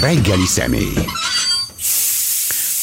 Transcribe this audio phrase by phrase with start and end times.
[0.00, 0.94] Reggeli személy.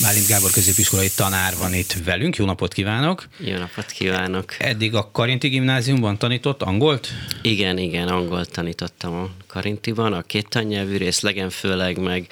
[0.02, 2.36] Bálint Gábor középiskolai tanár van itt velünk.
[2.36, 3.28] Jó napot kívánok!
[3.40, 4.56] Jó napot kívánok!
[4.60, 7.08] Eddig a Karinti gimnáziumban tanított angolt?
[7.42, 12.28] Igen, igen, angolt tanítottam a Karintiban, a két tannyelvű részlegen főleg, meg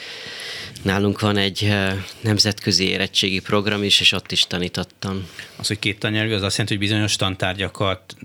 [0.82, 5.28] nálunk van egy eh, nemzetközi érettségi program is, és ott is tanítottam.
[5.56, 8.16] Az, hogy két tannyelvű, az azt jelenti, hogy bizonyos tantárgyakat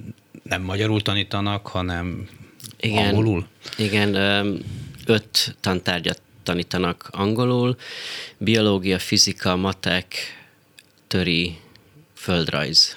[0.42, 2.29] nem magyarul tanítanak, hanem
[2.80, 3.46] igen, angolul?
[3.77, 4.14] Igen,
[5.06, 7.76] öt tantárgyat tanítanak angolul,
[8.39, 10.14] biológia, fizika, matek,
[11.07, 11.58] töri,
[12.14, 12.96] földrajz.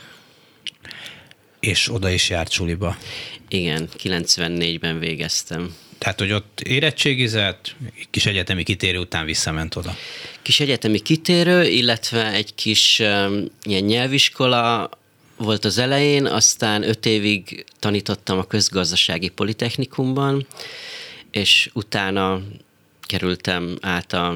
[1.60, 2.98] És oda is járt suliba?
[3.48, 5.76] Igen, 94-ben végeztem.
[5.98, 7.76] Tehát, hogy ott érettségizett,
[8.10, 9.96] kis egyetemi kitérő után visszament oda.
[10.42, 14.90] Kis egyetemi kitérő, illetve egy kis um, ilyen nyelviskola
[15.38, 20.48] volt az elején, aztán öt évig tanítottam a közgazdasági politechnikumban,
[21.32, 22.42] és utána
[23.06, 24.36] kerültem át a,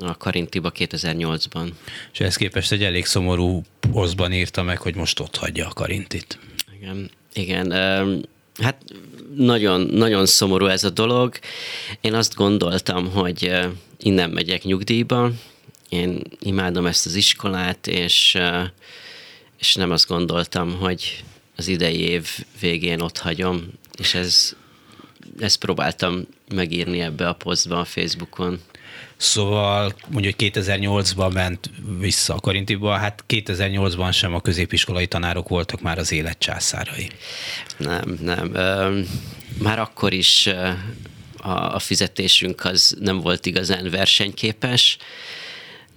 [0.00, 1.68] a Karintiba 2008-ban.
[2.12, 6.38] És ehhez képest egy elég szomorú oszban írta meg, hogy most ott hagyja a Karintit.
[6.80, 7.70] Igen, igen.
[8.60, 8.82] Hát
[9.34, 11.38] nagyon, nagyon szomorú ez a dolog.
[12.00, 13.60] Én azt gondoltam, hogy
[13.98, 15.30] innen megyek nyugdíjba.
[15.88, 18.38] Én imádom ezt az iskolát, és,
[19.58, 21.24] és nem azt gondoltam, hogy
[21.56, 22.28] az idei év
[22.60, 24.56] végén ott hagyom, és ez
[25.38, 28.60] ezt próbáltam megírni ebbe a posztba a Facebookon.
[29.16, 35.98] Szóval mondjuk 2008-ban ment vissza a Karintiba, hát 2008-ban sem a középiskolai tanárok voltak már
[35.98, 37.10] az élet császárai.
[37.76, 38.52] Nem, nem.
[39.58, 40.48] Már akkor is
[41.42, 44.98] a fizetésünk az nem volt igazán versenyképes,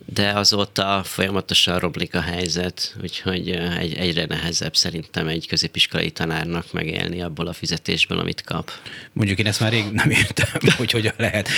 [0.05, 7.21] de azóta folyamatosan roblik a helyzet, úgyhogy egy, egyre nehezebb szerintem egy középiskolai tanárnak megélni
[7.21, 8.71] abból a fizetésből, amit kap.
[9.13, 11.49] Mondjuk én ezt már rég nem értem, hogy hogyan lehet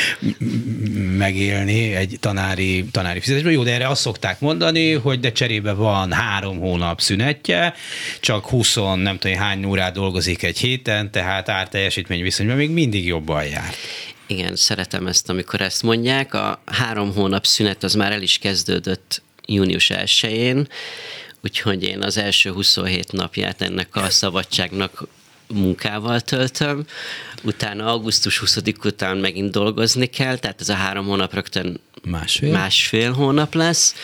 [1.17, 3.51] megélni egy tanári, tanári fizetésből.
[3.51, 7.73] Jó, de erre azt szokták mondani, hogy de cserébe van három hónap szünetje,
[8.19, 13.45] csak 20 nem tudom hány órát dolgozik egy héten, tehát árteljesítmény viszonyban még mindig jobban
[13.45, 13.73] jár.
[14.27, 16.33] Igen, szeretem ezt, amikor ezt mondják.
[16.33, 20.67] A három hónap szünet az már el is kezdődött június 1-én,
[21.43, 25.07] úgyhogy én az első 27 napját ennek a szabadságnak
[25.47, 26.85] munkával töltöm,
[27.43, 33.11] utána augusztus 20 után megint dolgozni kell, tehát ez a három hónap rögtön másfél, másfél
[33.11, 33.95] hónap lesz.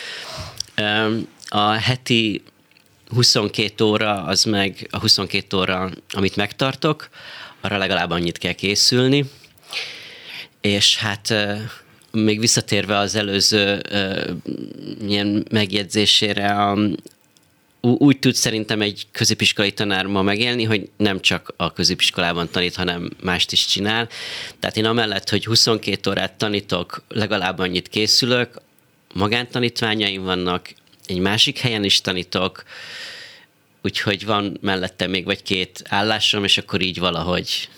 [1.48, 2.42] A heti
[3.08, 7.08] 22 óra, az meg a 22 óra, amit megtartok,
[7.60, 9.24] arra legalább annyit kell készülni,
[10.64, 11.34] és hát
[12.10, 13.82] még visszatérve az előző
[15.06, 16.78] ilyen megjegyzésére, a,
[17.80, 23.10] úgy tud szerintem egy középiskolai tanár ma megélni, hogy nem csak a középiskolában tanít, hanem
[23.22, 24.08] mást is csinál.
[24.60, 28.60] Tehát én amellett, hogy 22 órát tanítok, legalább annyit készülök,
[29.14, 30.74] magántanítványaim vannak,
[31.06, 32.64] egy másik helyen is tanítok,
[33.82, 37.68] úgyhogy van mellette még vagy két állásom, és akkor így valahogy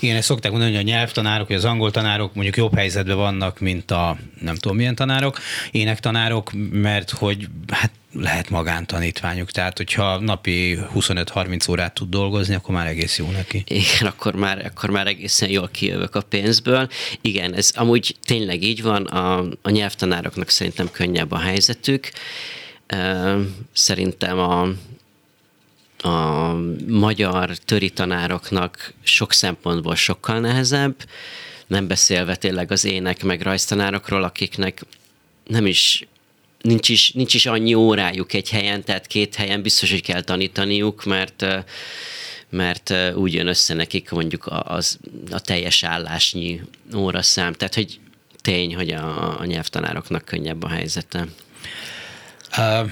[0.00, 3.60] igen, ezt szokták mondani, hogy a nyelvtanárok, vagy az angol tanárok mondjuk jobb helyzetben vannak,
[3.60, 5.38] mint a nem tudom milyen tanárok,
[5.70, 12.86] énektanárok, mert hogy hát lehet magántanítványuk, tehát hogyha napi 25-30 órát tud dolgozni, akkor már
[12.86, 13.64] egész jó neki.
[13.66, 16.88] Igen, akkor már, akkor már egészen jól kijövök a pénzből.
[17.20, 22.10] Igen, ez amúgy tényleg így van, a, a nyelvtanároknak szerintem könnyebb a helyzetük.
[23.72, 24.68] Szerintem a,
[25.98, 26.52] a
[26.86, 30.94] magyar töri tanároknak sok szempontból sokkal nehezebb,
[31.66, 34.82] nem beszélve tényleg az ének meg rajztanárokról, akiknek
[35.46, 36.06] nem is
[36.60, 41.04] nincs is, nincs is annyi órájuk egy helyen, tehát két helyen biztos, hogy kell tanítaniuk,
[41.04, 41.46] mert
[42.50, 44.98] mert úgy jön össze nekik mondjuk az,
[45.30, 46.60] a teljes állásnyi
[46.94, 47.52] óraszám.
[47.52, 48.00] Tehát, hogy
[48.40, 51.26] tény, hogy a, a nyelvtanároknak könnyebb a helyzete.
[52.58, 52.90] Uh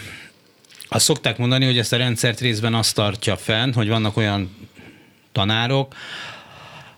[0.88, 4.56] azt szokták mondani, hogy ezt a rendszert részben azt tartja fenn, hogy vannak olyan
[5.32, 5.94] tanárok,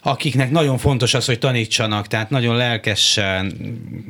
[0.03, 3.53] akiknek nagyon fontos az, hogy tanítsanak, tehát nagyon lelkesen,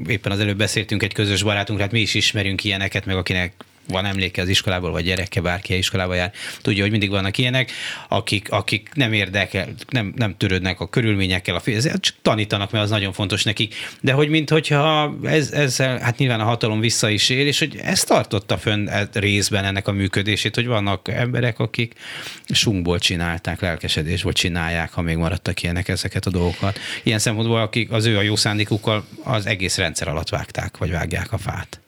[0.07, 3.53] éppen az előbb beszéltünk egy közös barátunk, hát mi is ismerünk ilyeneket, meg akinek
[3.89, 6.33] van emléke az iskolából, vagy gyereke, bárki iskolába jár,
[6.63, 7.73] tudja, hogy mindig vannak ilyenek,
[8.09, 11.61] akik, akik nem érdekel, nem, nem törődnek a körülményekkel, a,
[12.01, 13.75] csak tanítanak, mert az nagyon fontos nekik.
[14.01, 18.05] De hogy minthogyha ez, ezzel, hát nyilván a hatalom vissza is él, és hogy ez
[18.05, 21.95] tartotta fönn e részben ennek a működését, hogy vannak emberek, akik
[22.49, 26.79] sunkból csinálták, lelkesedésből csinálják, ha még maradtak ilyenek ezeket a dolgokat.
[27.03, 31.33] Ilyen szempontból, akik az ő a jó szándékukkal az egész rendszer alatt vágták, vagy vágják
[31.33, 31.81] a fát.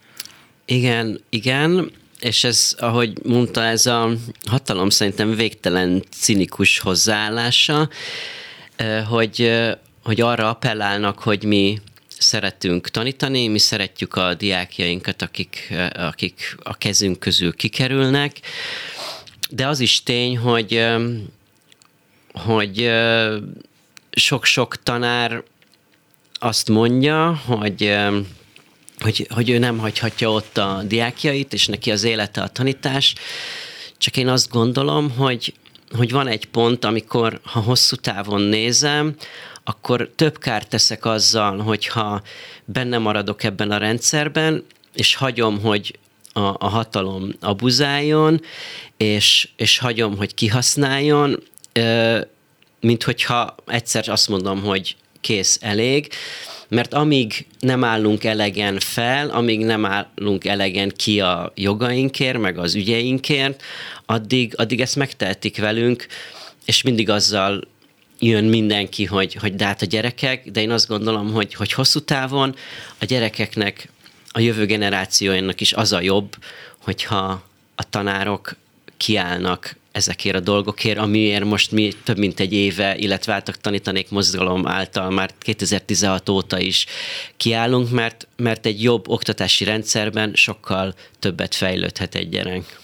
[0.71, 4.11] Igen, igen, és ez, ahogy mondta, ez a
[4.49, 7.89] hatalom szerintem végtelen cinikus hozzáállása,
[9.09, 9.53] hogy,
[10.03, 11.79] hogy arra appellálnak, hogy mi
[12.19, 18.41] szeretünk tanítani, mi szeretjük a diákjainkat, akik, akik a kezünk közül kikerülnek,
[19.51, 20.87] de az is tény, hogy,
[22.33, 22.91] hogy
[24.11, 25.43] sok-sok tanár
[26.33, 27.97] azt mondja, hogy
[29.01, 33.15] hogy, hogy ő nem hagyhatja ott a diákjait, és neki az élete a tanítás,
[33.99, 35.55] csak én azt gondolom, hogy,
[35.97, 39.15] hogy van egy pont, amikor ha hosszú távon nézem,
[39.65, 42.23] akkor több kárt teszek azzal, hogyha
[42.65, 44.65] benne maradok ebben a rendszerben,
[44.95, 45.99] és hagyom, hogy
[46.33, 48.41] a, a hatalom abuzáljon,
[48.97, 51.43] és, és hagyom, hogy kihasználjon,
[52.81, 56.09] mint hogyha egyszer azt mondom, hogy kész, elég,
[56.71, 62.75] mert amíg nem állunk elegen fel, amíg nem állunk elegen ki a jogainkért, meg az
[62.75, 63.63] ügyeinkért,
[64.07, 66.07] addig, addig ezt megtehetik velünk,
[66.65, 67.69] és mindig azzal
[68.19, 72.01] jön mindenki, hogy, hogy de hát a gyerekek, de én azt gondolom, hogy, hogy hosszú
[72.01, 72.55] távon
[72.99, 73.89] a gyerekeknek,
[74.33, 76.37] a jövő generációinak is az a jobb,
[76.79, 77.43] hogyha
[77.75, 78.57] a tanárok
[79.01, 84.67] kiállnak ezekért a dolgokért, amiért most mi több mint egy éve, illetve álltak tanítanék mozgalom
[84.67, 86.87] által már 2016 óta is
[87.37, 92.81] kiállunk, mert, mert egy jobb oktatási rendszerben sokkal többet fejlődhet egy gyerek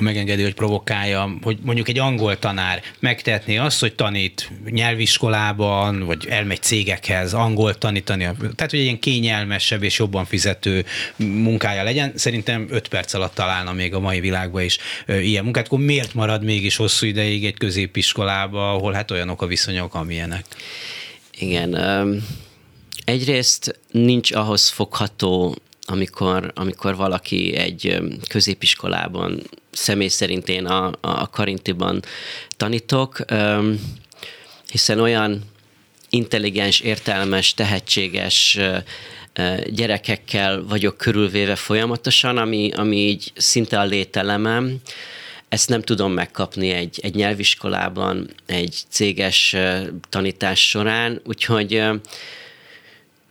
[0.00, 6.62] megengedi, hogy provokálja, hogy mondjuk egy angol tanár megtehetné azt, hogy tanít nyelviskolában, vagy elmegy
[6.62, 10.84] cégekhez angol tanítani, tehát hogy egy ilyen kényelmesebb és jobban fizető
[11.16, 12.12] munkája legyen.
[12.14, 15.66] Szerintem öt perc alatt találna még a mai világban is ilyen munkát.
[15.66, 20.44] Akkor miért marad mégis hosszú ideig egy középiskolába, ahol hát olyanok a viszonyok, amilyenek?
[21.38, 21.76] Igen,
[23.04, 25.56] egyrészt nincs ahhoz fogható
[25.86, 27.98] amikor, amikor valaki egy
[28.28, 32.02] középiskolában, személy szerint én a, a Karintiban
[32.56, 33.24] tanítok,
[34.70, 35.44] hiszen olyan
[36.10, 38.58] intelligens, értelmes, tehetséges
[39.66, 44.76] gyerekekkel vagyok körülvéve folyamatosan, ami, ami így szinte a lételemem.
[45.48, 49.56] Ezt nem tudom megkapni egy, egy nyelviskolában, egy céges
[50.08, 51.82] tanítás során, úgyhogy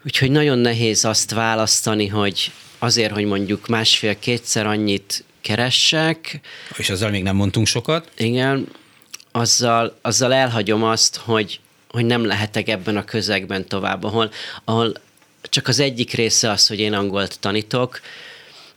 [0.06, 6.40] Úgyhogy nagyon nehéz azt választani, hogy azért, hogy mondjuk másfél-kétszer annyit keressek.
[6.78, 8.12] És azzal még nem mondtunk sokat.
[8.18, 8.68] Igen,
[9.31, 11.60] azzal, azzal elhagyom azt, hogy,
[11.90, 14.31] hogy nem lehetek ebben a közegben tovább, ahol,
[14.63, 14.94] ahol
[15.42, 18.01] csak az egyik része az, hogy én angolt tanítok,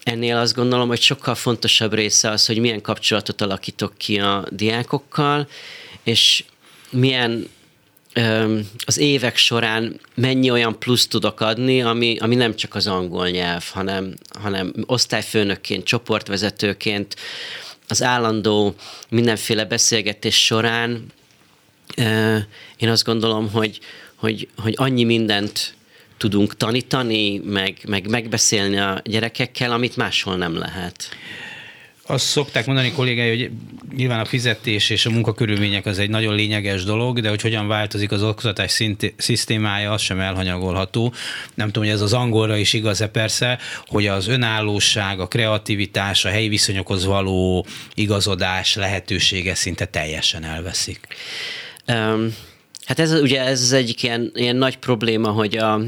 [0.03, 5.49] ennél azt gondolom, hogy sokkal fontosabb része az, hogy milyen kapcsolatot alakítok ki a diákokkal,
[6.03, 6.45] és
[6.91, 7.49] milyen
[8.87, 13.65] az évek során mennyi olyan plusz tudok adni, ami, ami nem csak az angol nyelv,
[13.73, 17.17] hanem, hanem osztályfőnökként, csoportvezetőként,
[17.89, 18.75] az állandó
[19.09, 21.13] mindenféle beszélgetés során
[22.77, 23.79] én azt gondolom, hogy,
[24.15, 25.75] hogy, hogy annyi mindent
[26.17, 31.09] tudunk tanítani, meg, meg megbeszélni a gyerekekkel, amit máshol nem lehet
[32.11, 33.51] azt szokták mondani kollégái, hogy
[33.97, 38.13] nyilván a fizetés és a munkakörülmények az egy nagyon lényeges dolog, de hogy hogyan változik
[38.13, 41.13] az oktatás szint, szisztémája, az sem elhanyagolható.
[41.55, 46.29] Nem tudom, hogy ez az angolra is igaz-e persze, hogy az önállóság, a kreativitás, a
[46.29, 51.07] helyi viszonyokhoz való igazodás lehetősége szinte teljesen elveszik.
[51.87, 52.35] Um,
[52.85, 55.81] hát ez ugye ez az egyik ilyen, ilyen nagy probléma, hogy a,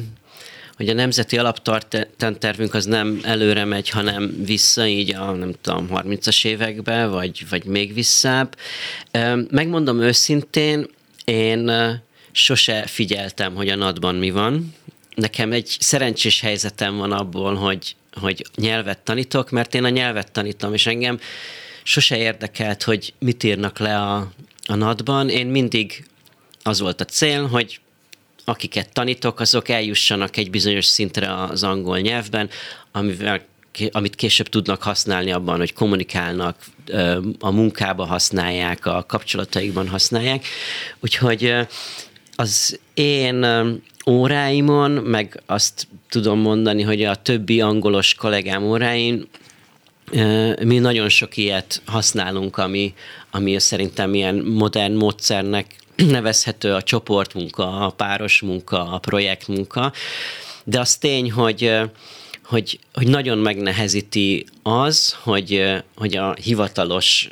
[0.81, 6.45] hogy a nemzeti alaptartanttervünk az nem előre megy, hanem vissza így a, nem tudom, 30-as
[6.45, 8.57] évekbe, vagy, vagy még visszább.
[9.51, 10.87] Megmondom őszintén,
[11.25, 11.71] én
[12.33, 14.75] sose figyeltem, hogy a NAD-ban mi van.
[15.15, 20.75] Nekem egy szerencsés helyzetem van abból, hogy, hogy nyelvet tanítok, mert én a nyelvet tanítom,
[20.75, 21.19] és engem
[21.83, 24.33] sose érdekelt, hogy mit írnak le a,
[24.67, 25.29] a NAD-ban.
[25.29, 26.05] Én mindig
[26.63, 27.81] az volt a cél, hogy
[28.51, 32.51] akiket tanítok, azok eljussanak egy bizonyos szintre az angol nyelvben,
[32.93, 33.49] amivel
[33.91, 36.57] amit később tudnak használni abban, hogy kommunikálnak,
[37.39, 40.45] a munkába használják, a kapcsolataikban használják.
[41.01, 41.55] Úgyhogy
[42.37, 43.47] az én
[44.07, 49.29] óráimon, meg azt tudom mondani, hogy a többi angolos kollégám óráin
[50.63, 52.95] mi nagyon sok ilyet használunk, ami,
[53.31, 55.75] ami szerintem ilyen modern módszernek
[56.07, 59.93] nevezhető a csoportmunka, a páros munka, a projektmunka,
[60.65, 61.81] de az tény, hogy
[62.51, 67.29] hogy, hogy nagyon megnehezíti az, hogy, hogy a hivatalos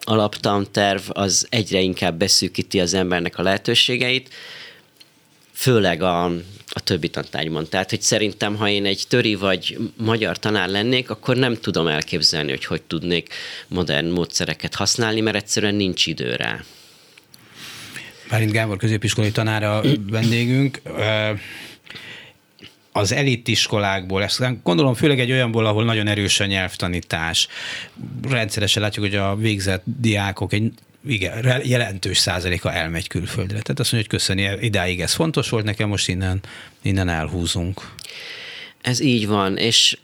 [0.00, 4.34] alaptanterv az egyre inkább beszűkíti az embernek a lehetőségeit,
[5.52, 6.24] főleg a,
[6.68, 7.68] a többi tantárgyban.
[7.68, 12.50] Tehát, hogy szerintem, ha én egy töri vagy magyar tanár lennék, akkor nem tudom elképzelni,
[12.50, 13.34] hogy hogy tudnék
[13.68, 16.64] modern módszereket használni, mert egyszerűen nincs idő rá.
[18.30, 20.80] Bálint Gábor középiskolai tanára vendégünk.
[22.96, 27.48] az elitiskolákból, ezt gondolom főleg egy olyanból, ahol nagyon erős a nyelvtanítás.
[28.28, 30.72] Rendszeresen látjuk, hogy a végzett diákok egy
[31.06, 33.60] igen, jelentős százaléka elmegy külföldre.
[33.60, 36.40] Tehát azt mondja, hogy köszöni, idáig ez fontos volt nekem, most innen,
[36.82, 37.90] innen elhúzunk.
[38.80, 39.98] Ez így van, és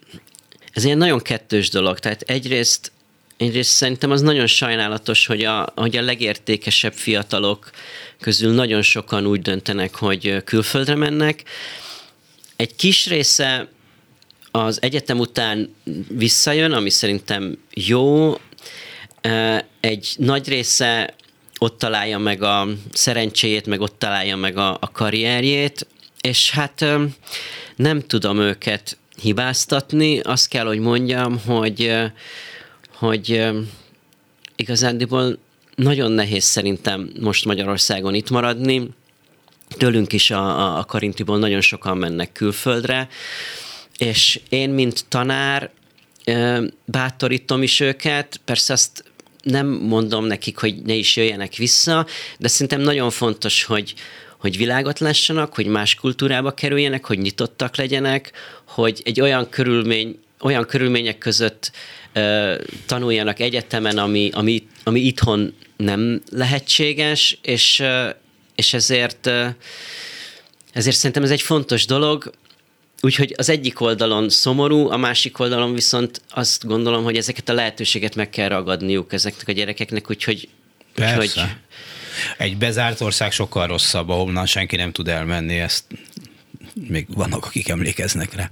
[0.72, 1.98] ez ilyen nagyon kettős dolog.
[1.98, 2.92] Tehát egyrészt,
[3.36, 7.70] egyrészt szerintem az nagyon sajnálatos, hogy a, hogy a legértékesebb fiatalok
[8.20, 11.42] közül nagyon sokan úgy döntenek, hogy külföldre mennek.
[12.56, 13.68] Egy kis része
[14.50, 15.74] az egyetem után
[16.08, 18.34] visszajön, ami szerintem jó,
[19.80, 21.14] egy nagy része
[21.58, 25.86] ott találja meg a szerencséjét, meg ott találja meg a, a karrierjét,
[26.20, 26.84] és hát
[27.76, 30.18] nem tudom őket hibáztatni.
[30.18, 31.92] Azt kell, hogy mondjam, hogy,
[32.94, 33.50] hogy
[34.56, 35.38] igazándiból
[35.80, 38.88] nagyon nehéz szerintem most Magyarországon itt maradni.
[39.76, 43.08] Tőlünk is a, a, Karintiból nagyon sokan mennek külföldre,
[43.98, 45.70] és én, mint tanár,
[46.84, 49.04] bátorítom is őket, persze azt
[49.42, 52.06] nem mondom nekik, hogy ne is jöjjenek vissza,
[52.38, 53.94] de szerintem nagyon fontos, hogy,
[54.38, 58.32] hogy világot lássanak, hogy más kultúrába kerüljenek, hogy nyitottak legyenek,
[58.64, 61.72] hogy egy olyan körülmény, olyan körülmények között
[62.14, 62.54] uh,
[62.86, 67.82] tanuljanak egyetemen, ami, ami, ami itthon nem lehetséges, és,
[68.54, 69.26] és ezért,
[70.72, 72.32] ezért szerintem ez egy fontos dolog.
[73.02, 78.14] Úgyhogy az egyik oldalon szomorú, a másik oldalon viszont azt gondolom, hogy ezeket a lehetőséget
[78.14, 80.48] meg kell ragadniuk ezeknek a gyerekeknek, úgyhogy...
[80.94, 81.18] Persze.
[81.18, 81.56] úgyhogy
[82.38, 85.84] egy bezárt ország sokkal rosszabb, ahonnan senki nem tud elmenni, ezt
[86.88, 88.50] még vannak, akik emlékeznek rá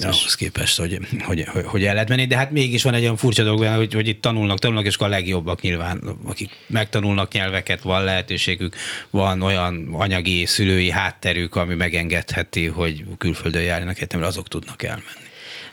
[0.00, 3.16] ahhoz képest, hogy, hogy, hogy, hogy el lehet menni, de hát mégis van egy olyan
[3.16, 8.04] furcsa dolog, hogy, hogy itt tanulnak, tanulnak, és a legjobbak nyilván, akik megtanulnak nyelveket, van
[8.04, 8.76] lehetőségük,
[9.10, 15.24] van olyan anyagi, szülői hátterük, ami megengedheti, hogy külföldön járjanak egyetemre, azok tudnak elmenni.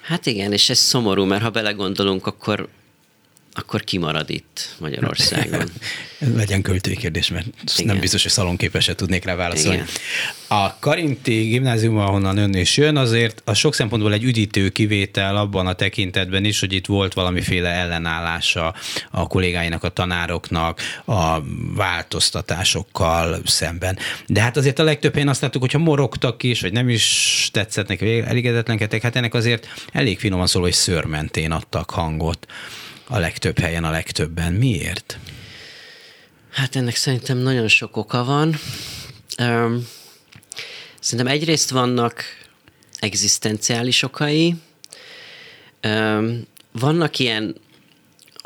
[0.02, 2.70] Hát igen, és ez szomorú, mert ha belegondolunk, akkor
[3.56, 5.70] akkor kimarad itt Magyarországon?
[6.36, 7.46] Legyen költői kérdés, mert
[7.76, 7.92] Igen.
[7.92, 9.76] nem biztos, hogy szalonképeset tudnék rá válaszolni.
[9.76, 9.88] Igen.
[10.48, 15.68] A Karinti gimnázium, ahonnan ön is jön, azért a sok szempontból egy üdítő kivétel abban
[15.68, 18.74] a tekintetben is, hogy itt volt valamiféle ellenállása
[19.12, 21.40] a kollégáinak, a tanároknak, a
[21.76, 23.98] változtatásokkal szemben.
[24.28, 27.88] De hát azért a legtöbb én azt láttuk, hogyha morogtak is, vagy nem is tetszett
[27.88, 32.48] neki, elégedetlenkedtek, hát ennek azért elég finoman szóló, hogy szörmentén adtak hangot
[33.14, 34.54] a legtöbb helyen, a legtöbben.
[34.54, 35.18] Miért?
[36.52, 38.60] Hát ennek szerintem nagyon sok oka van.
[41.00, 42.24] Szerintem egyrészt vannak
[43.00, 44.56] egzisztenciális okai,
[46.72, 47.56] vannak ilyen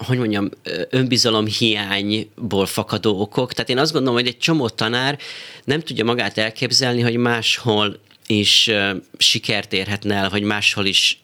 [0.05, 0.49] hogy mondjam,
[0.89, 3.53] önbizalom hiányból fakadó okok.
[3.53, 5.19] Tehát én azt gondolom, hogy egy csomó tanár
[5.63, 8.69] nem tudja magát elképzelni, hogy máshol is
[9.17, 11.19] sikert érhetne el, hogy máshol is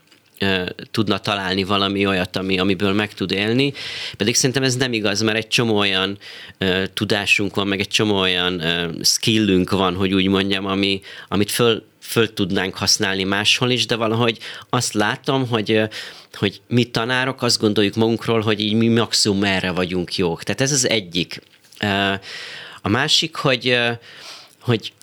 [0.92, 3.74] tudna találni valami olyat, ami, amiből meg tud élni.
[4.18, 6.18] Pedig szerintem ez nem igaz, mert egy csomó olyan
[6.60, 11.52] uh, tudásunk van, meg egy csomó olyan uh, skillünk van, hogy úgy mondjam, ami, amit
[11.52, 14.38] föl, föl tudnánk használni máshol is, de valahogy
[14.70, 15.82] azt látom, hogy
[16.34, 20.44] hogy mi tanárok azt gondoljuk magunkról, hogy így mi maximum erre vagyunk jók.
[20.44, 21.42] Tehát ez az egyik.
[22.82, 23.78] A másik, hogy,
[24.62, 24.94] hogy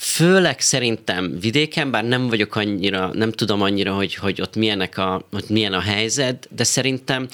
[0.00, 5.26] főleg szerintem vidéken, bár nem vagyok annyira, nem tudom annyira, hogy, hogy ott, milyenek a,
[5.32, 7.28] ott milyen a helyzet, de szerintem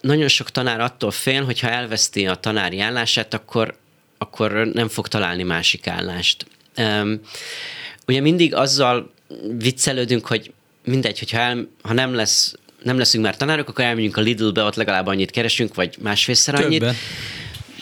[0.00, 3.76] nagyon sok tanár attól fél, hogy ha elveszti a tanári állását, akkor,
[4.18, 6.46] akkor nem fog találni másik állást.
[8.06, 9.12] Ugye mindig azzal
[9.58, 10.52] viccelődünk, hogy
[10.84, 14.74] mindegy, hogyha el, ha nem lesz nem leszünk már tanárok, akkor elmegyünk a Lidl-be, ott
[14.74, 16.78] legalább annyit keresünk, vagy másfélszer annyit.
[16.78, 16.94] Többen.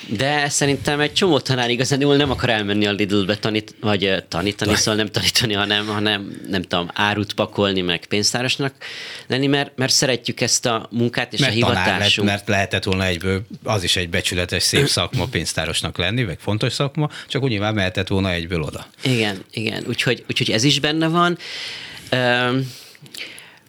[0.08, 4.94] De szerintem egy csomó tanár igazán nem akar elmenni a Lidl-be tanít, vagy tanítani, szóval
[4.94, 8.74] nem tanítani, hanem, hanem nem tudom, árut pakolni, meg pénztárosnak
[9.26, 12.28] lenni, mert, mert szeretjük ezt a munkát és mert a hivatásunk.
[12.28, 16.72] Lett, mert lehetett volna egyből, az is egy becsületes, szép szakma pénztárosnak lenni, meg fontos
[16.72, 18.86] szakma, csak úgy nyilván mehetett volna egyből oda.
[19.02, 21.38] Igen, igen, úgyhogy, úgyhogy ez is benne van.
[22.12, 22.68] Um,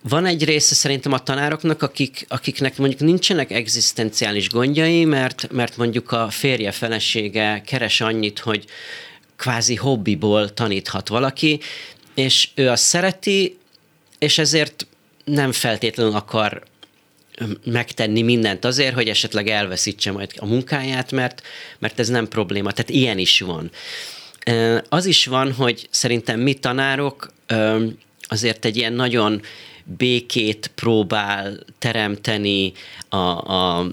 [0.09, 6.11] van egy része szerintem a tanároknak, akik, akiknek mondjuk nincsenek egzisztenciális gondjai, mert, mert mondjuk
[6.11, 8.65] a férje, felesége keres annyit, hogy
[9.35, 11.59] kvázi hobbiból taníthat valaki,
[12.15, 13.57] és ő azt szereti,
[14.19, 14.87] és ezért
[15.23, 16.63] nem feltétlenül akar
[17.63, 21.41] megtenni mindent azért, hogy esetleg elveszítse majd a munkáját, mert,
[21.79, 22.71] mert ez nem probléma.
[22.71, 23.71] Tehát ilyen is van.
[24.89, 27.33] Az is van, hogy szerintem mi tanárok
[28.27, 29.41] azért egy ilyen nagyon
[29.98, 32.74] békét próbál teremteni
[33.10, 33.88] a, a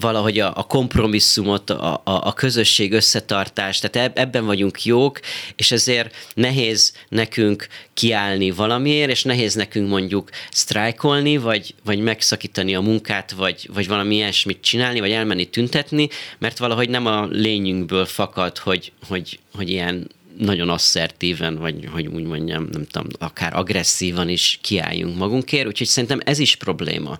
[0.00, 5.20] valahogy a, a kompromisszumot, a, a, a közösség összetartást, tehát ebben vagyunk jók,
[5.56, 12.80] és ezért nehéz nekünk kiállni valamiért, és nehéz nekünk mondjuk sztrájkolni, vagy, vagy megszakítani a
[12.80, 16.08] munkát, vagy, vagy valami ilyesmit csinálni, vagy elmenni tüntetni,
[16.38, 22.24] mert valahogy nem a lényünkből fakad, hogy, hogy, hogy ilyen nagyon asszertíven, vagy hogy úgy
[22.24, 27.18] mondjam, nem tudom, akár agresszívan is kiálljunk magunkért, úgyhogy szerintem ez is probléma.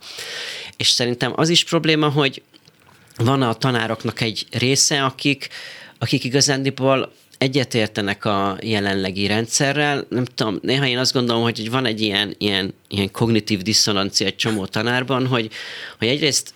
[0.76, 2.42] És szerintem az is probléma, hogy
[3.16, 5.49] van a tanároknak egy része, akik,
[5.99, 10.07] akik igazándiból egyetértenek a jelenlegi rendszerrel.
[10.09, 14.37] Nem tudom, néha én azt gondolom, hogy van egy ilyen, ilyen, ilyen kognitív diszonancia egy
[14.37, 15.50] csomó tanárban, hogy,
[15.99, 16.54] hogy egyrészt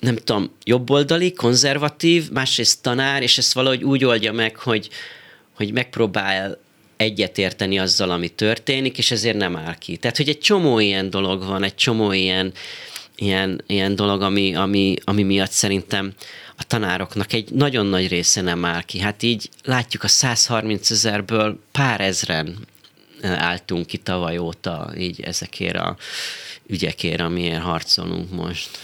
[0.00, 4.88] nem tudom, jobboldali, konzervatív, másrészt tanár, és ezt valahogy úgy oldja meg, hogy,
[5.56, 6.58] hogy megpróbál
[6.96, 9.96] egyetérteni azzal, ami történik, és ezért nem áll ki.
[9.96, 12.52] Tehát, hogy egy csomó ilyen dolog van, egy csomó ilyen,
[13.16, 16.12] ilyen, ilyen dolog, ami, ami, ami miatt szerintem
[16.56, 18.98] a tanároknak egy nagyon nagy része nem áll ki.
[18.98, 22.56] Hát így látjuk a 130 ezerből pár ezren
[23.22, 25.96] álltunk ki tavaly óta így ezekért a
[26.66, 28.78] ügyekért, amiért harcolunk most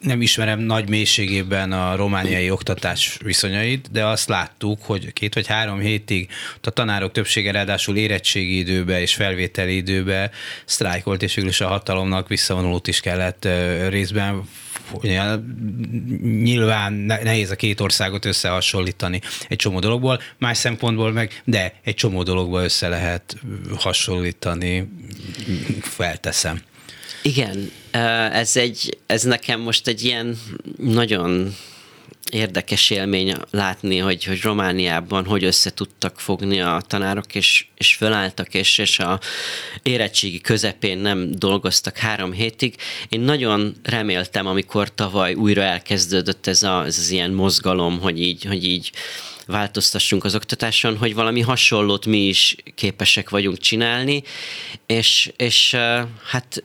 [0.00, 5.78] nem ismerem nagy mélységében a romániai oktatás viszonyait, de azt láttuk, hogy két vagy három
[5.78, 6.28] hétig
[6.62, 10.30] a tanárok többsége ráadásul érettségi időbe és felvételi időbe
[10.64, 13.48] sztrájkolt, és végül is a hatalomnak visszavonulót is kellett
[13.88, 14.42] részben
[16.22, 22.22] nyilván nehéz a két országot összehasonlítani egy csomó dologból, más szempontból meg, de egy csomó
[22.22, 23.36] dologból össze lehet
[23.78, 24.88] hasonlítani,
[25.80, 26.60] felteszem.
[27.22, 27.70] Igen,
[28.32, 30.38] ez, egy, ez nekem most egy ilyen
[30.76, 31.54] nagyon
[32.30, 38.54] érdekes élmény látni, hogy, hogy Romániában hogy össze tudtak fogni a tanárok, és, és fölálltak,
[38.54, 39.20] és, és a
[39.82, 42.74] érettségi közepén nem dolgoztak három hétig.
[43.08, 48.44] Én nagyon reméltem, amikor tavaly újra elkezdődött ez, a, ez az ilyen mozgalom, hogy így,
[48.44, 48.90] hogy így
[49.46, 54.22] változtassunk az oktatáson, hogy valami hasonlót mi is képesek vagyunk csinálni,
[54.86, 55.76] és, és
[56.24, 56.62] hát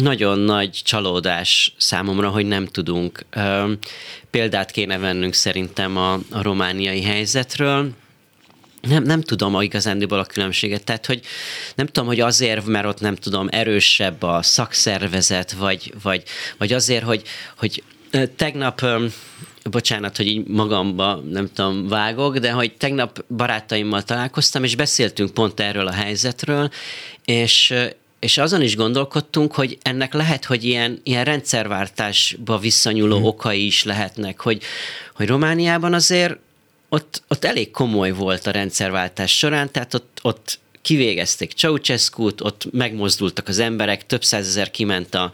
[0.00, 3.26] nagyon nagy csalódás számomra, hogy nem tudunk.
[4.30, 7.90] Példát kéne vennünk szerintem a, a romániai helyzetről,
[8.80, 10.84] nem, nem tudom a igazándiból a különbséget.
[10.84, 11.20] Tehát, hogy
[11.74, 16.22] nem tudom, hogy azért, mert ott nem tudom, erősebb a szakszervezet, vagy, vagy,
[16.58, 17.22] vagy azért, hogy,
[17.56, 17.82] hogy
[18.36, 18.86] tegnap
[19.62, 25.60] bocsánat, hogy így magamba nem tudom, vágok, de hogy tegnap barátaimmal találkoztam, és beszéltünk pont
[25.60, 26.70] erről a helyzetről,
[27.24, 27.74] és,
[28.20, 33.24] és azon is gondolkodtunk, hogy ennek lehet, hogy ilyen, ilyen rendszerváltásba visszanyúló hmm.
[33.24, 34.62] okai is lehetnek, hogy,
[35.14, 36.38] hogy Romániában azért
[36.88, 43.48] ott, ott elég komoly volt a rendszerváltás során, tehát ott, ott kivégezték ceausescu ott megmozdultak
[43.48, 45.32] az emberek, több százezer kiment a,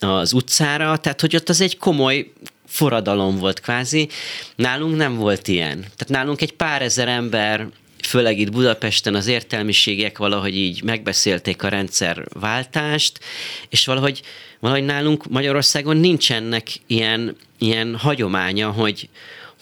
[0.00, 2.32] az utcára, tehát hogy ott az egy komoly
[2.66, 4.08] forradalom volt kvázi.
[4.56, 5.78] Nálunk nem volt ilyen.
[5.80, 7.68] Tehát nálunk egy pár ezer ember
[8.12, 13.20] főleg itt Budapesten az értelmiségek valahogy így megbeszélték a rendszerváltást,
[13.68, 14.22] és valahogy,
[14.60, 19.08] valahogy nálunk Magyarországon nincsenek ilyen, ilyen hagyománya, hogy,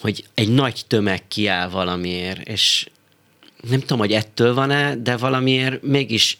[0.00, 2.86] hogy egy nagy tömeg kiáll valamiért, és
[3.70, 6.38] nem tudom, hogy ettől van-e, de valamiért mégis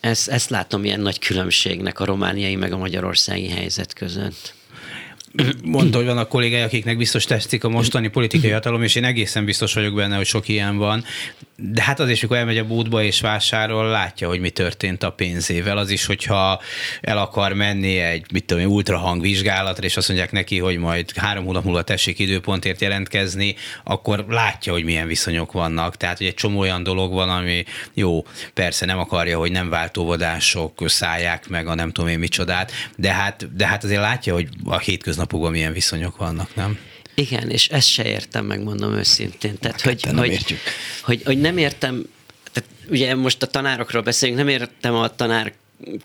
[0.00, 4.54] ezt, ezt látom ilyen nagy különbségnek a romániai meg a magyarországi helyzet között
[5.64, 9.74] mondta, hogy vannak kollégái, akiknek biztos tetszik a mostani politikai hatalom, és én egészen biztos
[9.74, 11.04] vagyok benne, hogy sok ilyen van.
[11.56, 15.10] De hát az is, amikor elmegy a bútba és vásárol, látja, hogy mi történt a
[15.10, 15.78] pénzével.
[15.78, 16.60] Az is, hogyha
[17.00, 21.44] el akar menni egy, mit tudom, ultrahang vizsgálatra, és azt mondják neki, hogy majd három
[21.44, 25.96] hónap múlva tessék időpontért jelentkezni, akkor látja, hogy milyen viszonyok vannak.
[25.96, 27.64] Tehát, hogy egy csomó olyan dolog van, ami
[27.94, 33.12] jó, persze nem akarja, hogy nem váltóvodások szállják meg a nem tudom én micsodát, de
[33.12, 36.78] hát, de hát azért látja, hogy a hétköznap hétköznapokban milyen viszonyok vannak, nem?
[37.14, 39.58] Igen, és ezt se értem, megmondom őszintén.
[39.58, 40.58] Tehát, hogy, nem hogy, hogy,
[41.02, 42.04] hogy, hogy nem értem,
[42.52, 45.52] tehát ugye most a tanárokról beszélünk, nem értem a tanár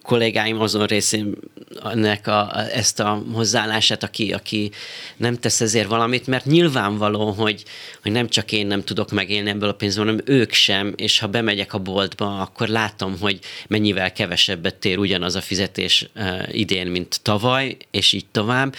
[0.01, 4.71] kollégáim azon részének a, a, ezt a hozzáállását, aki, aki
[5.17, 7.63] nem tesz ezért valamit, mert nyilvánvaló, hogy,
[8.01, 11.27] hogy nem csak én nem tudok megélni ebből a pénzből, hanem ők sem, és ha
[11.27, 17.19] bemegyek a boltba, akkor látom, hogy mennyivel kevesebbet tér ugyanaz a fizetés uh, idén, mint
[17.21, 18.75] tavaly, és így tovább.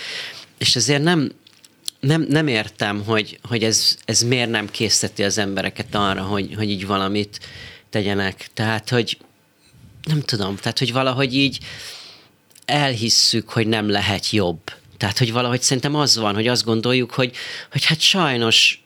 [0.58, 1.32] És ezért nem,
[2.00, 6.70] nem, nem értem, hogy, hogy ez, ez miért nem készíteti az embereket arra, hogy, hogy
[6.70, 7.40] így valamit
[7.90, 8.48] tegyenek.
[8.54, 9.18] Tehát, hogy
[10.02, 11.58] nem tudom, tehát hogy valahogy így
[12.64, 14.60] elhisszük, hogy nem lehet jobb.
[14.96, 17.36] Tehát, hogy valahogy szerintem az van, hogy azt gondoljuk, hogy,
[17.70, 18.84] hogy hát sajnos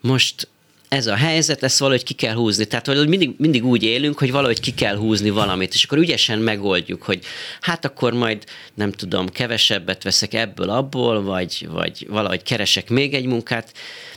[0.00, 0.48] most
[0.88, 2.64] ez a helyzet, ezt valahogy ki kell húzni.
[2.64, 6.38] Tehát hogy mindig, mindig úgy élünk, hogy valahogy ki kell húzni valamit, és akkor ügyesen
[6.38, 7.24] megoldjuk, hogy
[7.60, 8.44] hát akkor majd
[8.74, 13.72] nem tudom, kevesebbet veszek ebből, abból, vagy, vagy valahogy keresek még egy munkát.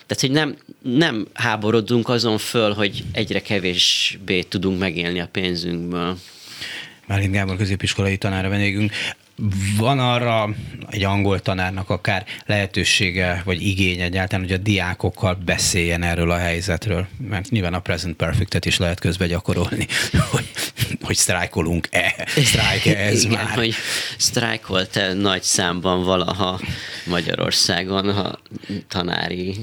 [0.06, 6.18] Tehát, hogy nem, nem háborodunk azon föl, hogy egyre kevésbé tudunk megélni a pénzünkből.
[7.08, 8.92] Málint Gábor középiskolai tanára vendégünk
[9.78, 10.50] van arra
[10.90, 17.08] egy angol tanárnak akár lehetősége, vagy igény egyáltalán, hogy a diákokkal beszéljen erről a helyzetről?
[17.30, 19.88] Mert nyilván a present perfectet is lehet közbe gyakorolni,
[20.32, 20.50] hogy,
[21.02, 23.56] hogy sztrájkolunk-e, sztrájk-e ez Igen, már?
[23.56, 23.74] hogy
[24.18, 26.60] sztrájkolt-e nagy számban valaha
[27.06, 28.40] Magyarországon a
[28.88, 29.56] tanári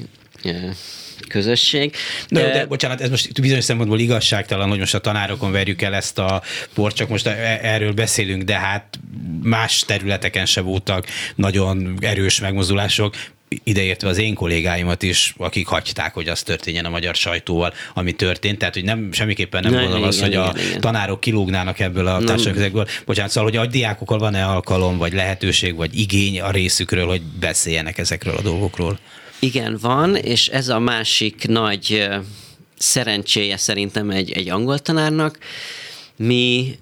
[1.28, 1.94] közösség.
[2.28, 5.94] De, de, de bocsánat, ez most bizonyos szempontból igazságtalan, hogy most a tanárokon verjük el
[5.94, 6.42] ezt a
[6.74, 8.98] port, csak most e- erről beszélünk, de hát
[9.42, 13.14] más területeken se voltak nagyon erős megmozdulások,
[13.64, 18.58] ideértve az én kollégáimat is, akik hagyták, hogy az történjen a magyar sajtóval, ami történt.
[18.58, 22.24] Tehát, hogy nem, semmiképpen nem ne, gondolom azt, hogy a igen, tanárok kilógnának ebből a
[22.24, 27.22] társadalmi Bocsánat, szóval, hogy a diákokkal van-e alkalom, vagy lehetőség, vagy igény a részükről, hogy
[27.22, 28.98] beszéljenek ezekről a dolgokról?
[29.38, 32.08] Igen, van, és ez a másik nagy
[32.78, 35.38] szerencséje szerintem egy, egy angol tanárnak.
[36.16, 36.78] Mi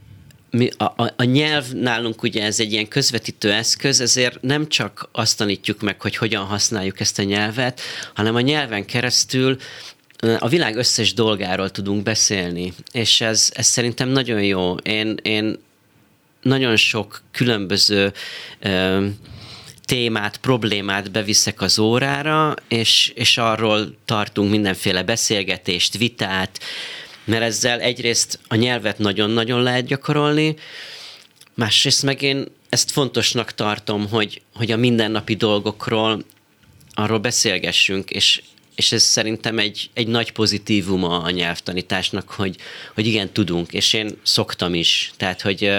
[0.55, 5.09] mi, a, a, a nyelv nálunk ugye ez egy ilyen közvetítő eszköz, ezért nem csak
[5.13, 7.81] azt tanítjuk meg, hogy hogyan használjuk ezt a nyelvet,
[8.15, 9.57] hanem a nyelven keresztül
[10.39, 14.75] a világ összes dolgáról tudunk beszélni, és ez, ez szerintem nagyon jó.
[14.75, 15.59] Én, én
[16.43, 18.13] nagyon sok különböző
[18.61, 19.07] ö,
[19.85, 26.61] témát, problémát beviszek az órára, és, és arról tartunk mindenféle beszélgetést, vitát,
[27.25, 30.57] mert ezzel egyrészt a nyelvet nagyon-nagyon lehet gyakorolni,
[31.55, 36.25] másrészt meg én ezt fontosnak tartom, hogy, hogy a mindennapi dolgokról
[36.95, 38.43] arról beszélgessünk, és,
[38.75, 42.57] és ez szerintem egy, egy nagy pozitívuma a nyelvtanításnak, hogy,
[42.95, 45.13] hogy igen, tudunk, és én szoktam is.
[45.17, 45.73] Tehát, hogy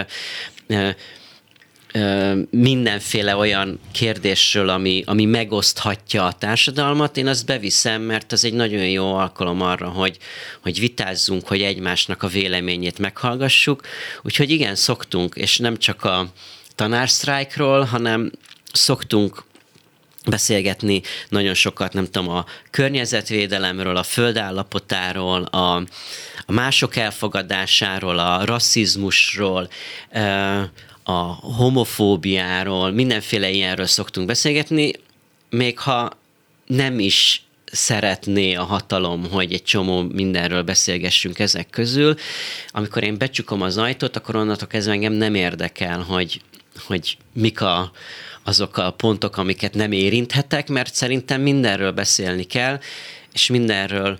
[2.50, 8.88] mindenféle olyan kérdésről, ami, ami megoszthatja a társadalmat, én azt beviszem, mert az egy nagyon
[8.88, 10.18] jó alkalom arra, hogy,
[10.62, 13.82] hogy vitázzunk, hogy egymásnak a véleményét meghallgassuk.
[14.22, 16.28] Úgyhogy igen, szoktunk, és nem csak a
[16.76, 18.32] tanársztrájkról, hanem
[18.74, 19.44] szoktunk
[20.26, 25.76] beszélgetni nagyon sokat, nem tudom, a környezetvédelemről, a földállapotáról, a,
[26.46, 29.70] a mások elfogadásáról, a rasszizmusról,
[31.08, 31.22] a
[31.56, 34.92] homofóbiáról, mindenféle ilyenről szoktunk beszélgetni,
[35.50, 36.12] még ha
[36.66, 42.16] nem is szeretné a hatalom, hogy egy csomó mindenről beszélgessünk ezek közül.
[42.70, 46.42] Amikor én becsukom az ajtót, akkor onnantól kezdve engem nem érdekel, hogy,
[46.86, 47.92] hogy mik a,
[48.44, 52.80] azok a pontok, amiket nem érinthetek, mert szerintem mindenről beszélni kell,
[53.34, 54.20] és mindenről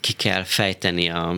[0.00, 1.36] ki kell fejteni a,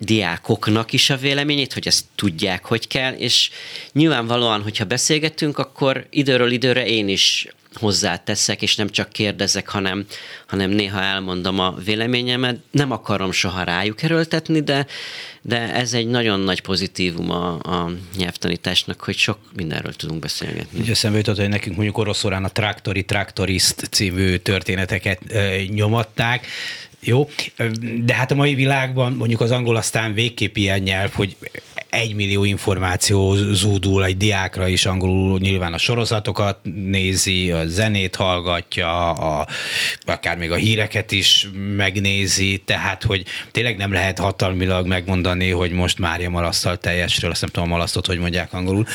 [0.00, 3.50] diákoknak is a véleményét, hogy ezt tudják, hogy kell, és
[3.92, 10.06] nyilvánvalóan, hogyha beszélgetünk, akkor időről időre én is hozzáteszek, és nem csak kérdezek, hanem,
[10.46, 12.56] hanem néha elmondom a véleményemet.
[12.70, 14.86] Nem akarom soha rájuk erőltetni, de,
[15.42, 20.80] de ez egy nagyon nagy pozitívum a, a nyelvtanításnak, hogy sok mindenről tudunk beszélgetni.
[20.80, 26.46] Ugye eszembe jutott, hogy nekünk mondjuk oroszorán a Traktori Traktorist című történeteket e, nyomatták,
[27.00, 27.28] jó,
[28.04, 31.36] de hát a mai világban mondjuk az angol aztán végképp ilyen nyelv, hogy
[31.90, 39.10] egy millió információ zúdul egy diákra is angolul, nyilván a sorozatokat nézi, a zenét hallgatja,
[39.10, 39.46] a,
[40.06, 45.98] akár még a híreket is megnézi, tehát hogy tényleg nem lehet hatalmilag megmondani, hogy most
[45.98, 48.86] Mária malasztal teljesről, azt nem tudom a malasztot, hogy mondják angolul.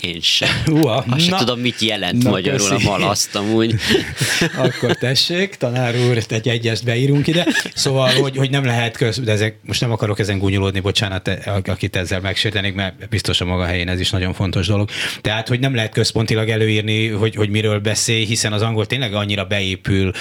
[0.00, 0.62] Én sem.
[0.66, 2.86] Ua, azt sem tudom, mit jelent na, magyarul köszi.
[2.86, 3.74] a malaszt amúgy.
[4.64, 7.46] Akkor tessék, tanár úr, egy egyest beírunk ide.
[7.74, 11.28] Szóval, hogy, hogy nem lehet köz, de ezek, most nem akarok ezen gúnyolódni, bocsánat,
[11.64, 14.88] akit ezzel megsértenék, mert biztos a maga helyén ez is nagyon fontos dolog.
[15.20, 19.44] Tehát, hogy nem lehet központilag előírni, hogy, hogy miről beszél, hiszen az angol tényleg annyira
[19.44, 20.12] beépül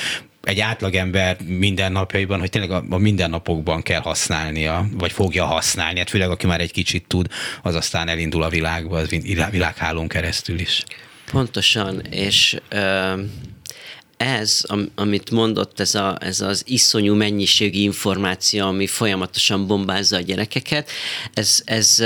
[0.43, 6.29] egy átlagember mindennapjaiban, hogy tényleg a, a mindennapokban kell használnia, vagy fogja használni, hát főleg
[6.29, 7.27] aki már egy kicsit tud,
[7.61, 9.15] az aztán elindul a világba, az
[9.51, 10.83] világhálón keresztül is.
[11.31, 13.29] Pontosan, és ö-
[14.21, 14.61] ez,
[14.95, 20.89] amit mondott, ez, a, ez az iszonyú mennyiségű információ, ami folyamatosan bombázza a gyerekeket,
[21.33, 22.03] ez, ez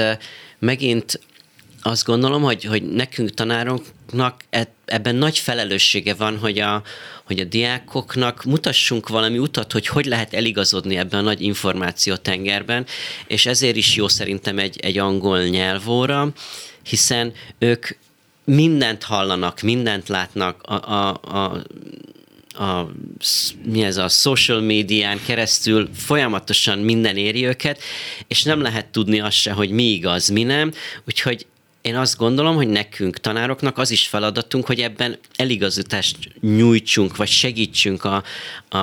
[0.60, 1.20] megint
[1.82, 6.84] azt gondolom, hogy, hogy nekünk tanároknak e, ebben nagy felelőssége van, hogy a,
[7.26, 12.86] hogy a diákoknak mutassunk valami utat, hogy hogy lehet eligazodni ebben a nagy információtengerben,
[13.28, 16.34] és ezért is jó szerintem egy, egy angol nyelvóra,
[16.84, 17.88] hiszen ők
[18.46, 21.64] mindent hallanak, mindent látnak, a, a, a
[22.58, 22.92] a,
[23.64, 27.82] mi ez a social médián keresztül folyamatosan minden éri őket,
[28.28, 30.72] és nem lehet tudni azt se, hogy mi igaz, mi nem,
[31.08, 31.46] úgyhogy
[31.86, 38.04] én azt gondolom, hogy nekünk, tanároknak az is feladatunk, hogy ebben eligazítást nyújtsunk, vagy segítsünk
[38.04, 38.24] a,
[38.70, 38.78] a,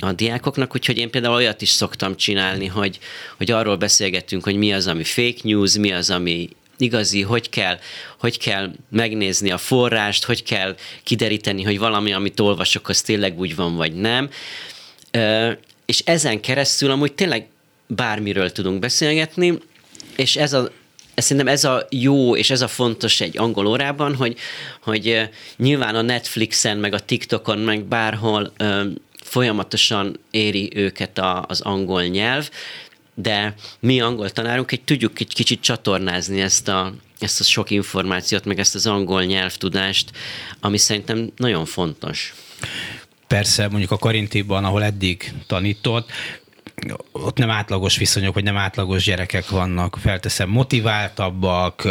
[0.00, 2.98] a diákoknak, úgyhogy én például olyat is szoktam csinálni, hogy,
[3.36, 7.78] hogy arról beszélgetünk, hogy mi az, ami fake news, mi az, ami igazi, hogy kell,
[8.18, 13.54] hogy kell megnézni a forrást, hogy kell kideríteni, hogy valami, amit olvasok, az tényleg úgy
[13.54, 14.30] van, vagy nem.
[15.86, 17.46] És ezen keresztül amúgy tényleg
[17.86, 19.58] bármiről tudunk beszélgetni,
[20.16, 20.70] és ez a,
[21.14, 24.36] szerintem ez a jó, és ez a fontos egy angol órában, hogy,
[24.82, 28.52] hogy nyilván a Netflixen, meg a TikTokon, meg bárhol
[29.24, 32.50] folyamatosan éri őket a, az angol nyelv,
[33.18, 38.44] de mi angol tanárunk egy tudjuk egy kicsit csatornázni ezt a, ezt a sok információt,
[38.44, 40.10] meg ezt az angol nyelvtudást,
[40.60, 42.34] ami szerintem nagyon fontos.
[43.26, 46.10] Persze, mondjuk a Karintiban, ahol eddig tanított,
[47.12, 51.88] ott nem átlagos viszonyok, vagy nem átlagos gyerekek vannak, felteszem, motiváltabbak,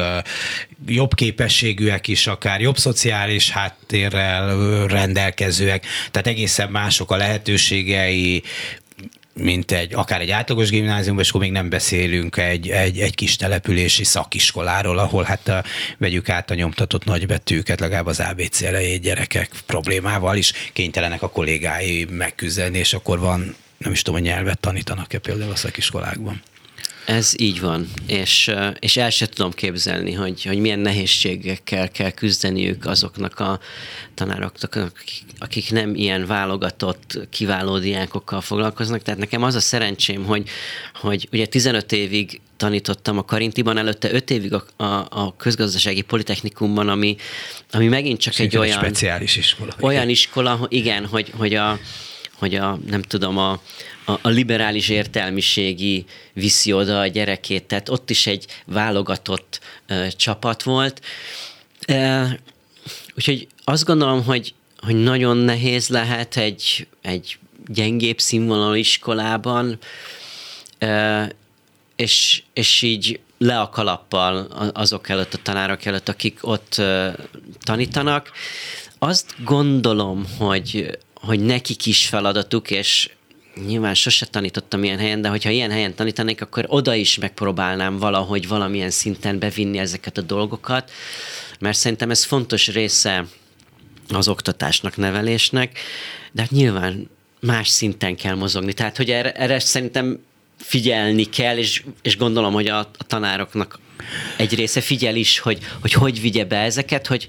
[0.88, 4.57] jobb képességűek is, akár jobb szociális háttérrel
[4.88, 8.43] rendelkezőek, tehát egészen mások a lehetőségei,
[9.39, 13.35] mint egy, akár egy átlagos gimnáziumban, és akkor még nem beszélünk egy, egy, egy kis
[13.35, 15.63] települési szakiskoláról, ahol hát a,
[15.97, 22.05] vegyük át a nyomtatott nagybetűket, legalább az ABC elejé gyerekek problémával is kénytelenek a kollégái
[22.09, 26.41] megküzdeni, és akkor van, nem is tudom, hogy nyelvet tanítanak-e például a szakiskolákban.
[27.05, 32.85] Ez így van, és, és el sem tudom képzelni, hogy, hogy milyen nehézségekkel kell küzdeniük
[32.85, 33.59] azoknak a
[34.13, 39.01] tanároknak, akik, akik nem ilyen válogatott, kiváló diákokkal foglalkoznak.
[39.01, 40.49] Tehát nekem az a szerencsém, hogy,
[40.93, 46.89] hogy ugye 15 évig tanítottam a Karintiban, előtte 5 évig a, a, a közgazdasági politechnikumban,
[46.89, 47.15] ami,
[47.71, 48.77] ami megint csak Szinte egy olyan...
[48.77, 49.75] speciális iskola.
[49.79, 51.79] Olyan iskola, igen, hogy, hogy a,
[52.35, 53.51] hogy a, nem tudom, a,
[54.05, 60.63] a, a liberális értelmiségi viszi oda a gyerekét, tehát ott is egy válogatott ö, csapat
[60.63, 61.01] volt.
[61.81, 62.39] E,
[63.15, 69.79] úgyhogy azt gondolom, hogy, hogy nagyon nehéz lehet egy, egy gyengébb színvonalú iskolában,
[70.77, 71.29] e,
[71.95, 74.37] és, és így le a kalappal
[74.73, 76.81] azok előtt, a tanárok előtt, akik ott
[77.63, 78.31] tanítanak.
[78.99, 83.09] Azt gondolom, hogy, hogy nekik is feladatuk, és
[83.65, 88.47] nyilván sose tanítottam ilyen helyen, de hogyha ilyen helyen tanítanék, akkor oda is megpróbálnám valahogy
[88.47, 90.91] valamilyen szinten bevinni ezeket a dolgokat,
[91.59, 93.25] mert szerintem ez fontos része
[94.09, 95.79] az oktatásnak, nevelésnek,
[96.31, 97.09] de hát nyilván
[97.39, 98.73] más szinten kell mozogni.
[98.73, 100.19] Tehát, hogy erre, erre szerintem
[100.59, 103.79] figyelni kell, és, és gondolom, hogy a, a tanároknak
[104.38, 107.27] egy része figyel is, hogy, hogy hogy vigye be ezeket, hogy,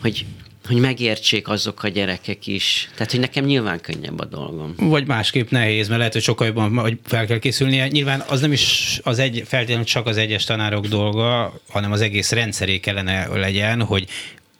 [0.00, 0.26] hogy
[0.66, 2.88] hogy megértsék azok a gyerekek is.
[2.94, 4.74] Tehát, hogy nekem nyilván könnyebb a dolgom.
[4.76, 7.88] Vagy másképp nehéz, mert lehet, hogy sokkal jobban hogy fel kell készülnie.
[7.88, 12.32] Nyilván az nem is az egy, feltétlenül csak az egyes tanárok dolga, hanem az egész
[12.32, 14.06] rendszeré kellene legyen, hogy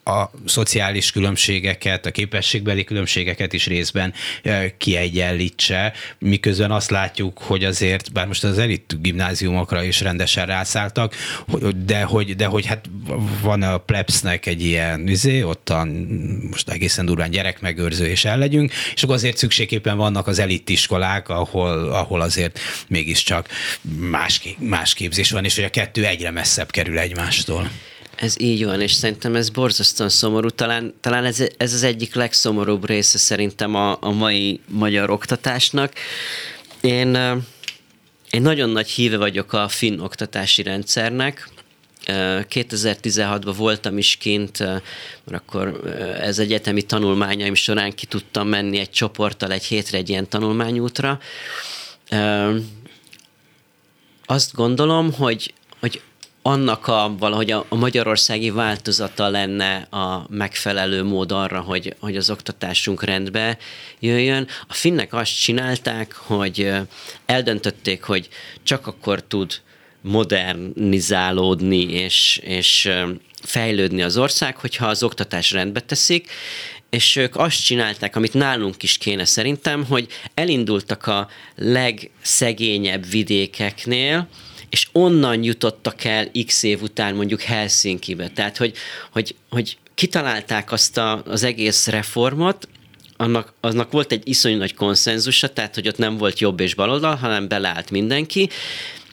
[0.06, 4.14] a szociális különbségeket, a képességbeli különbségeket is részben
[4.78, 11.14] kiegyenlítse, miközben azt látjuk, hogy azért, bár most az elit gimnáziumokra is rendesen rászálltak,
[11.84, 12.90] de hogy, de hogy hát
[13.42, 15.88] van a plebsnek egy ilyen izé, ottan
[16.50, 21.92] most egészen durván gyerekmegőrző és el legyünk, és akkor azért szükségképpen vannak az elitiskolák, ahol,
[21.92, 23.48] ahol azért mégiscsak
[23.98, 27.70] más, más képzés van, és hogy a kettő egyre messzebb kerül egymástól.
[28.16, 30.48] Ez így van, és szerintem ez borzasztóan szomorú.
[30.48, 35.92] Talán, talán ez, ez az egyik legszomorúbb része szerintem a, a mai magyar oktatásnak.
[36.80, 37.14] Én,
[38.30, 41.48] én nagyon nagy híve vagyok a finn oktatási rendszernek.
[42.06, 44.82] 2016-ban voltam is kint, mert
[45.24, 45.80] akkor
[46.20, 51.20] ez egyetemi tanulmányaim során ki tudtam menni egy csoporttal egy hétre egy ilyen tanulmányútra.
[54.26, 56.00] Azt gondolom, hogy, hogy
[56.46, 62.30] annak a valahogy a, a magyarországi változata lenne a megfelelő mód arra, hogy, hogy az
[62.30, 63.58] oktatásunk rendbe
[63.98, 64.46] jöjjön.
[64.68, 66.72] A finnek azt csinálták, hogy
[67.26, 68.28] eldöntötték, hogy
[68.62, 69.60] csak akkor tud
[70.00, 72.90] modernizálódni és, és
[73.42, 76.30] fejlődni az ország, hogyha az oktatás rendbe teszik,
[76.90, 84.28] és ők azt csinálták, amit nálunk is kéne szerintem, hogy elindultak a legszegényebb vidékeknél,
[84.70, 88.28] és onnan jutottak el x év után mondjuk Helsinki-be.
[88.28, 88.74] Tehát, hogy,
[89.10, 92.68] hogy, hogy kitalálták azt a, az egész reformot,
[93.16, 97.14] annak, annak volt egy iszonyú nagy konszenzusa, tehát hogy ott nem volt jobb és baloldal,
[97.14, 98.48] hanem beleállt mindenki,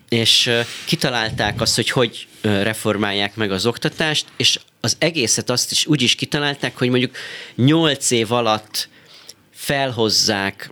[0.10, 0.50] és
[0.86, 6.16] kitalálták azt, hogy hogy reformálják meg az oktatást, és az egészet azt is úgy is
[6.16, 7.16] kitalálták, hogy mondjuk
[7.56, 8.90] nyolc év alatt
[9.54, 10.72] felhozzák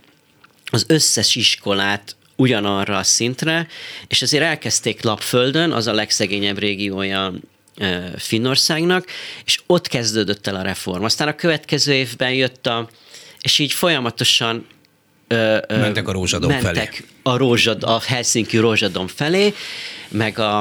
[0.70, 3.66] az összes iskolát ugyanarra a szintre,
[4.08, 7.32] és azért elkezdték Lapföldön, az a legszegényebb régiója
[8.16, 9.06] Finnországnak,
[9.44, 11.04] és ott kezdődött el a reform.
[11.04, 12.88] Aztán a következő évben jött a,
[13.40, 14.66] és így folyamatosan
[15.28, 17.08] ö, ö, mentek a rózsadom mentek felé.
[17.22, 19.54] A, rózsad, a Helsinki rózsadom felé,
[20.08, 20.60] meg a,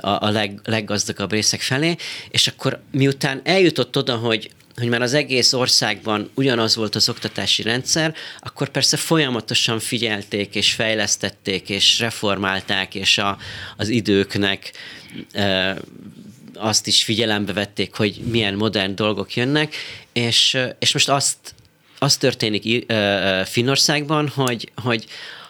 [0.00, 1.96] a, a leg, leggazdagabb részek felé,
[2.30, 7.62] és akkor miután eljutott oda, hogy hogy már az egész országban ugyanaz volt az oktatási
[7.62, 13.38] rendszer, akkor persze folyamatosan figyelték és fejlesztették és reformálták, és a,
[13.76, 14.72] az időknek
[15.32, 15.76] e,
[16.54, 19.74] azt is figyelembe vették, hogy milyen modern dolgok jönnek,
[20.12, 21.54] és, és most azt,
[21.98, 22.92] azt történik
[23.44, 25.04] Finnországban, hogy, hogy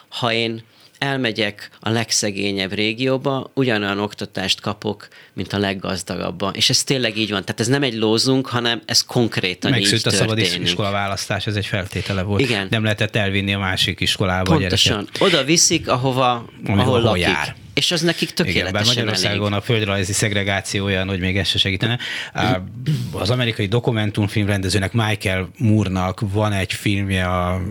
[0.09, 0.63] ha én
[1.01, 6.53] elmegyek a legszegényebb régióba, ugyanolyan oktatást kapok, mint a leggazdagabban.
[6.53, 7.41] És ez tényleg így van.
[7.41, 11.55] Tehát ez nem egy lózunk, hanem ez konkrétan Megszűnt így a szabad iskola választás, ez
[11.55, 12.41] egy feltétele volt.
[12.41, 12.67] Igen.
[12.69, 15.07] Nem lehetett elvinni a másik iskolába Pontosan.
[15.19, 17.21] Oda viszik, ahova, ahol, ahol lakik.
[17.21, 17.55] Jár.
[17.73, 19.57] És az nekik tökéletesen Igen, bár Magyarországon elég.
[19.57, 21.99] a földrajzi szegregáció olyan, hogy még ez se segítene.
[23.11, 27.61] Az amerikai dokumentumfilm rendezőnek Michael Moore-nak van egy filmje a,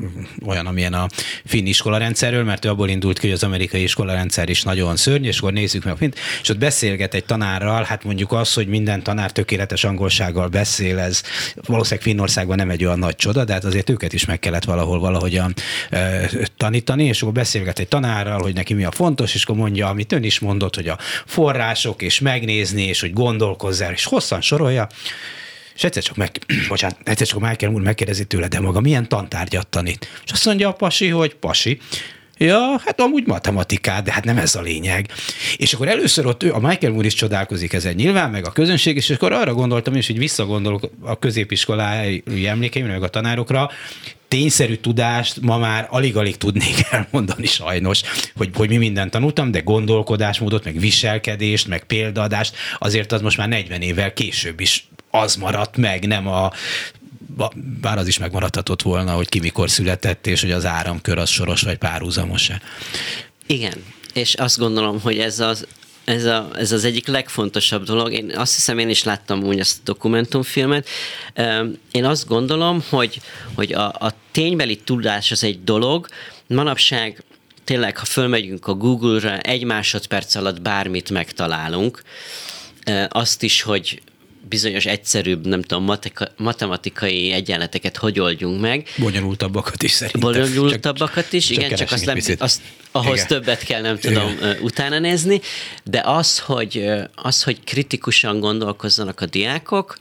[0.46, 1.06] olyan, amilyen a
[1.44, 5.38] finn iskolarendszerről, mert ő abból indult ki, hogy az amerikai iskolarendszer is nagyon szörny, és
[5.38, 9.02] akkor nézzük meg a fint, és ott beszélget egy tanárral, hát mondjuk az, hogy minden
[9.02, 11.22] tanár tökéletes angolsággal beszél, ez
[11.66, 14.98] valószínűleg Finnországban nem egy olyan nagy csoda, de hát azért őket is meg kellett valahol
[14.98, 15.54] valahogyan
[15.90, 19.89] e, tanítani, és akkor beszélget egy tanárral, hogy neki mi a fontos, és akkor mondja,
[19.90, 24.87] amit ön is mondott, hogy a források, és megnézni, és hogy gondolkozzál, és hosszan sorolja,
[25.74, 26.31] és egyszer csak, meg,
[26.68, 30.09] bocsánat, egyszer csak Michael úr megkérdezi tőle, de maga milyen tantárgyat tanít?
[30.24, 31.81] És azt mondja a pasi, hogy pasi.
[32.42, 35.11] Ja, hát amúgy matematikát, de hát nem ez a lényeg.
[35.57, 38.96] És akkor először ott ő, a Michael Moore is csodálkozik ezen nyilván, meg a közönség,
[38.96, 43.70] és akkor arra gondoltam is, hogy visszagondolok a középiskolai emlékeimre, meg a tanárokra,
[44.30, 48.00] tényszerű tudást ma már alig-alig tudnék elmondani sajnos,
[48.36, 53.48] hogy, hogy mi mindent tanultam, de gondolkodásmódot, meg viselkedést, meg példaadást, azért az most már
[53.48, 56.52] 40 évvel később is az maradt meg, nem a
[57.80, 61.62] bár az is megmaradhatott volna, hogy ki mikor született, és hogy az áramkör az soros
[61.62, 62.60] vagy párhuzamos-e.
[63.46, 65.66] Igen, és azt gondolom, hogy ez az,
[66.04, 68.12] ez, a, ez az egyik legfontosabb dolog.
[68.12, 70.88] Én azt hiszem, én is láttam úgy ezt a dokumentumfilmet.
[71.90, 73.20] Én azt gondolom, hogy,
[73.54, 76.09] hogy a, a ténybeli tudás az egy dolog,
[76.46, 77.24] manapság
[77.64, 82.03] tényleg, ha fölmegyünk a Google-ra, egy másodperc alatt bármit megtalálunk.
[83.09, 84.03] Azt is, hogy
[84.48, 88.88] bizonyos egyszerűbb, nem tudom, matika, matematikai egyenleteket hogy oldjunk meg.
[88.98, 90.20] Bonyolultabbakat is szerintem.
[90.20, 93.26] Bonyolultabbakat is, csak, igen, csak, csak azt, nem, azt ahhoz igen.
[93.26, 94.57] többet kell, nem tudom, igen.
[94.61, 95.40] utána nézni,
[95.85, 99.96] de az hogy, az, hogy kritikusan gondolkozzanak a diákok,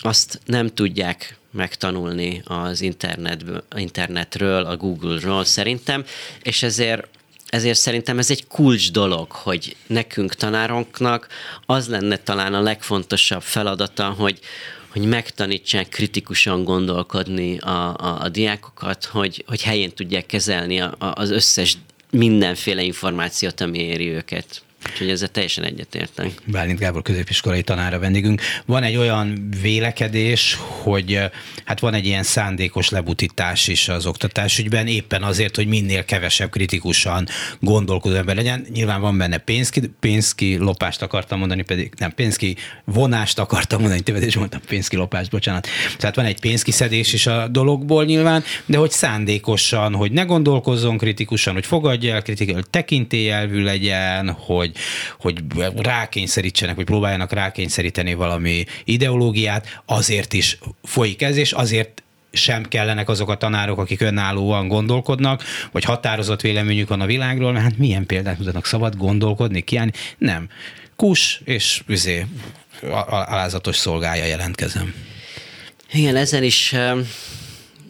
[0.00, 6.04] azt nem tudják megtanulni az internetből, internetről, a Google-ról szerintem,
[6.42, 7.08] és ezért
[7.46, 11.28] ezért szerintem ez egy kulcs dolog, hogy nekünk tanárunknak
[11.66, 14.38] az lenne talán a legfontosabb feladata, hogy,
[14.88, 21.12] hogy megtanítsák kritikusan gondolkodni a, a, a diákokat, hogy, hogy helyén tudják kezelni a, a,
[21.14, 21.76] az összes
[22.10, 24.62] mindenféle információt, ami éri őket.
[24.90, 26.30] Úgyhogy ezzel teljesen egyetértek.
[26.44, 28.40] Bálint Gábor középiskolai tanára vendégünk.
[28.66, 31.18] Van egy olyan vélekedés, hogy
[31.64, 37.28] hát van egy ilyen szándékos lebutítás is az oktatásügyben, éppen azért, hogy minél kevesebb kritikusan
[37.60, 38.66] gondolkodó ember legyen.
[38.72, 44.36] Nyilván van benne pénzki, pénzki lopást akartam mondani, pedig nem, pénzki vonást akartam mondani, tévedés
[44.36, 45.68] mondtam, pénzki lopást, bocsánat.
[45.98, 51.54] Tehát van egy pénzkiszedés is a dologból nyilván, de hogy szándékosan, hogy ne gondolkozzon kritikusan,
[51.54, 54.71] hogy fogadja el kritikai, hogy tekintélyelvű legyen, hogy
[55.18, 62.62] hogy, hogy rákényszerítsenek, vagy próbáljanak rákényszeríteni valami ideológiát, azért is folyik ez, és azért sem
[62.62, 67.78] kellenek azok a tanárok, akik önállóan gondolkodnak, vagy határozott véleményük van a világról, mert hát
[67.78, 69.92] milyen példát mutatnak szabad gondolkodni, kiállni?
[70.18, 70.48] Nem.
[70.96, 72.26] Kus és üzé,
[73.08, 74.94] alázatos szolgája jelentkezem.
[75.92, 76.74] Igen, ezen is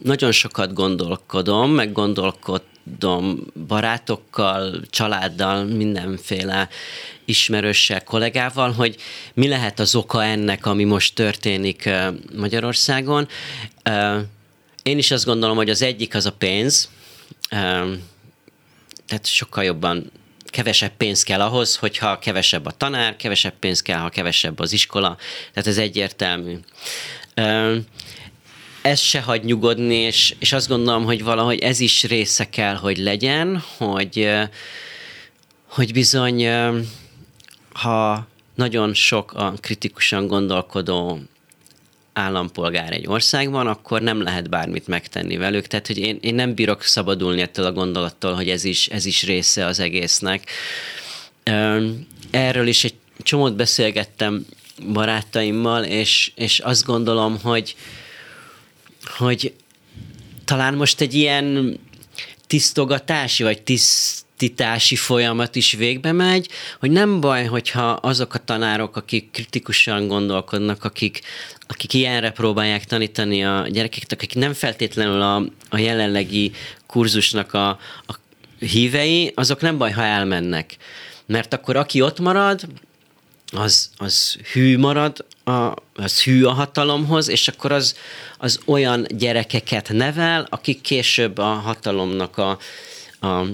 [0.03, 2.61] nagyon sokat gondolkodom, meg gondolkod,
[2.99, 6.69] tudom, barátokkal, családdal, mindenféle
[7.25, 8.95] ismerőssel, kollégával, hogy
[9.33, 11.89] mi lehet az oka ennek, ami most történik
[12.35, 13.27] Magyarországon.
[14.83, 16.89] Én is azt gondolom, hogy az egyik az a pénz,
[19.07, 20.11] tehát sokkal jobban
[20.45, 25.17] kevesebb pénz kell ahhoz, hogyha kevesebb a tanár, kevesebb pénz kell, ha kevesebb az iskola,
[25.53, 26.57] tehát ez egyértelmű
[28.83, 32.97] ez se hagy nyugodni, és, és azt gondolom, hogy valahogy ez is része kell, hogy
[32.97, 34.29] legyen, hogy,
[35.67, 36.47] hogy bizony,
[37.73, 41.19] ha nagyon sok a kritikusan gondolkodó
[42.13, 45.67] állampolgár egy országban, akkor nem lehet bármit megtenni velük.
[45.67, 49.23] Tehát, hogy én, én nem bírok szabadulni ettől a gondolattól, hogy ez is, ez is
[49.23, 50.49] része az egésznek.
[52.31, 54.45] Erről is egy csomót beszélgettem
[54.93, 57.75] barátaimmal, és, és azt gondolom, hogy,
[59.05, 59.53] hogy
[60.45, 61.79] talán most egy ilyen
[62.47, 66.49] tisztogatási vagy tisztítási folyamat is végbe megy,
[66.79, 71.21] hogy nem baj, hogyha azok a tanárok, akik kritikusan gondolkodnak, akik,
[71.67, 76.51] akik ilyenre próbálják tanítani a gyerekeknek, akik nem feltétlenül a, a jelenlegi
[76.87, 77.67] kurzusnak a,
[78.07, 78.19] a
[78.59, 80.77] hívei, azok nem baj, ha elmennek.
[81.25, 82.61] Mert akkor aki ott marad,
[83.53, 87.95] az, az hű marad, a, az hű a hatalomhoz, és akkor az,
[88.37, 92.57] az olyan gyerekeket nevel, akik később a hatalomnak a,
[93.19, 93.45] a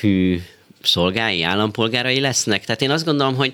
[0.00, 0.40] hű
[0.82, 2.64] szolgái, állampolgárai lesznek.
[2.64, 3.52] Tehát én azt gondolom, hogy,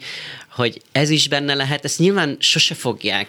[0.51, 3.29] hogy ez is benne lehet, ezt nyilván sose fogják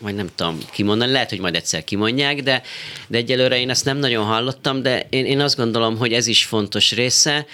[0.00, 2.62] vagy nem tudom kimondani, lehet, hogy majd egyszer kimondják, de,
[3.06, 6.44] de egyelőre én ezt nem nagyon hallottam, de én, én azt gondolom, hogy ez is
[6.44, 7.46] fontos része.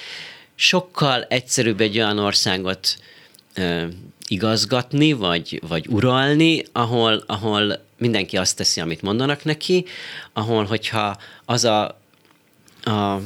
[0.55, 2.99] Sokkal egyszerűbb egy olyan országot
[4.29, 9.85] igazgatni, vagy, vagy uralni, ahol, ahol mindenki azt teszi, amit mondanak neki,
[10.33, 12.01] ahol, hogyha az a,
[12.83, 13.21] a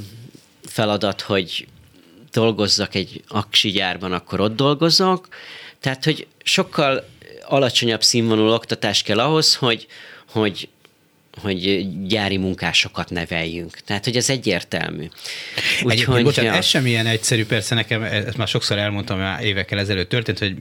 [0.62, 1.66] feladat, hogy
[2.32, 5.28] dolgozzak egy aksi gyárban, akkor ott dolgozok.
[5.80, 7.08] Tehát, hogy sokkal
[7.44, 9.86] alacsonyabb színvonalú oktatás kell ahhoz, hogy,
[10.30, 10.68] hogy
[11.40, 13.78] hogy gyári munkásokat neveljünk.
[13.78, 15.08] Tehát, hogy ez egyértelmű.
[15.82, 16.58] Úgyhogy, bocsánat, ja.
[16.58, 20.54] ez sem ilyen egyszerű, persze nekem, ezt már sokszor elmondtam, már évekkel ezelőtt történt, hogy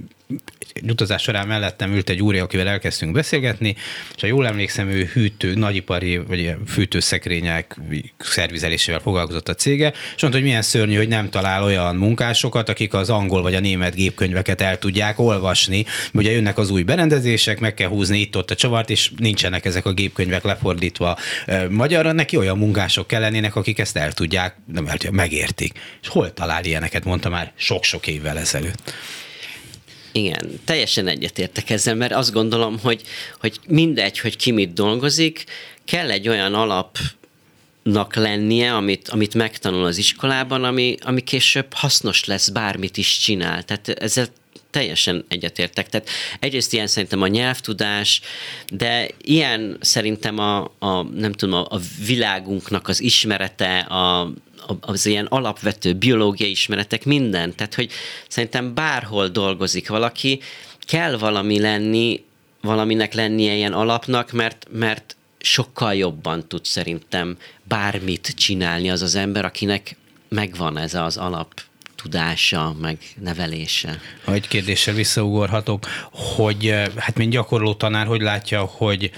[0.73, 3.75] egy utazás során mellettem ült egy úri, akivel elkezdtünk beszélgetni,
[4.15, 7.77] és ha jól emlékszem, ő hűtő, nagyipari, vagy fűtőszekrények
[8.17, 12.93] szervizelésével foglalkozott a cége, és mondta, hogy milyen szörnyű, hogy nem talál olyan munkásokat, akik
[12.93, 15.85] az angol vagy a német gépkönyveket el tudják olvasni.
[16.13, 19.93] Ugye jönnek az új berendezések, meg kell húzni itt-ott a csavart, és nincsenek ezek a
[19.93, 21.17] gépkönyvek lefordítva
[21.69, 25.79] magyarra, neki olyan munkások kellenének, akik ezt el tudják, nem el tudják, megértik.
[26.01, 28.93] És hol talál ilyeneket, mondta már sok-sok évvel ezelőtt.
[30.11, 33.01] Igen, teljesen egyetértek ezzel, mert azt gondolom, hogy,
[33.39, 35.43] hogy mindegy, hogy ki mit dolgozik,
[35.85, 36.97] kell egy olyan alap
[37.83, 43.63] nak lennie, amit, amit megtanul az iskolában, ami, ami később hasznos lesz, bármit is csinál.
[43.63, 44.27] Tehát ezzel
[44.71, 45.89] teljesen egyetértek.
[45.89, 46.09] Tehát
[46.39, 48.21] egyrészt ilyen szerintem a nyelvtudás,
[48.69, 54.31] de ilyen szerintem a, a nem tudom, a, a világunknak az ismerete, a,
[54.81, 57.55] az ilyen alapvető biológiai ismeretek, minden.
[57.55, 57.91] Tehát, hogy
[58.27, 60.39] szerintem bárhol dolgozik valaki,
[60.79, 62.23] kell valami lenni,
[62.61, 69.45] valaminek lennie ilyen alapnak, mert, mert sokkal jobban tud szerintem bármit csinálni az az ember,
[69.45, 69.95] akinek
[70.29, 71.61] megvan ez az alap
[72.01, 73.99] tudása, meg nevelése.
[74.23, 79.11] Ha egy kérdéssel visszaugorhatok, hogy hát mint gyakorló tanár, hogy látja, hogy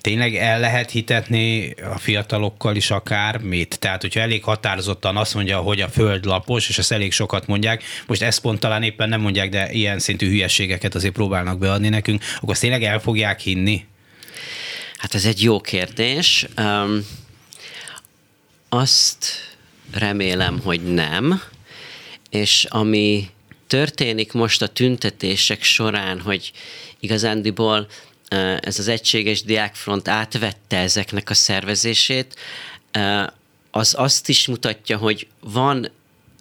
[0.00, 3.78] tényleg el lehet hitetni a fiatalokkal is akármit?
[3.78, 7.82] Tehát, hogyha elég határozottan azt mondja, hogy a föld lapos, és ezt elég sokat mondják,
[8.06, 12.22] most ezt pont talán éppen nem mondják, de ilyen szintű hülyeségeket azért próbálnak beadni nekünk,
[12.36, 13.86] akkor azt tényleg el fogják hinni?
[14.96, 16.46] Hát ez egy jó kérdés.
[16.58, 17.06] Um,
[18.68, 19.26] azt
[19.92, 21.42] remélem, hogy nem,
[22.30, 23.30] és ami
[23.66, 26.52] történik most a tüntetések során, hogy
[27.00, 27.86] igazándiból
[28.60, 32.36] ez az egységes diákfront átvette ezeknek a szervezését,
[33.70, 35.90] az azt is mutatja, hogy van,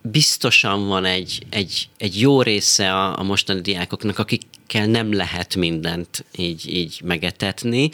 [0.03, 6.25] biztosan van egy, egy, egy jó része a, a mostani diákoknak, akikkel nem lehet mindent
[6.35, 7.89] így, így megetetni,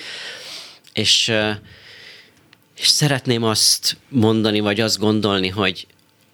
[0.94, 1.32] és,
[2.78, 5.88] és szeretném azt mondani, vagy azt gondolni, hogy,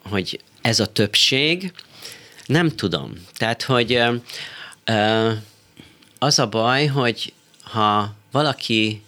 [0.04, 1.72] hogy ez a többség,
[2.46, 3.14] nem tudom.
[3.34, 4.02] Tehát, hogy
[6.20, 9.02] az a baj, hogy ha valaki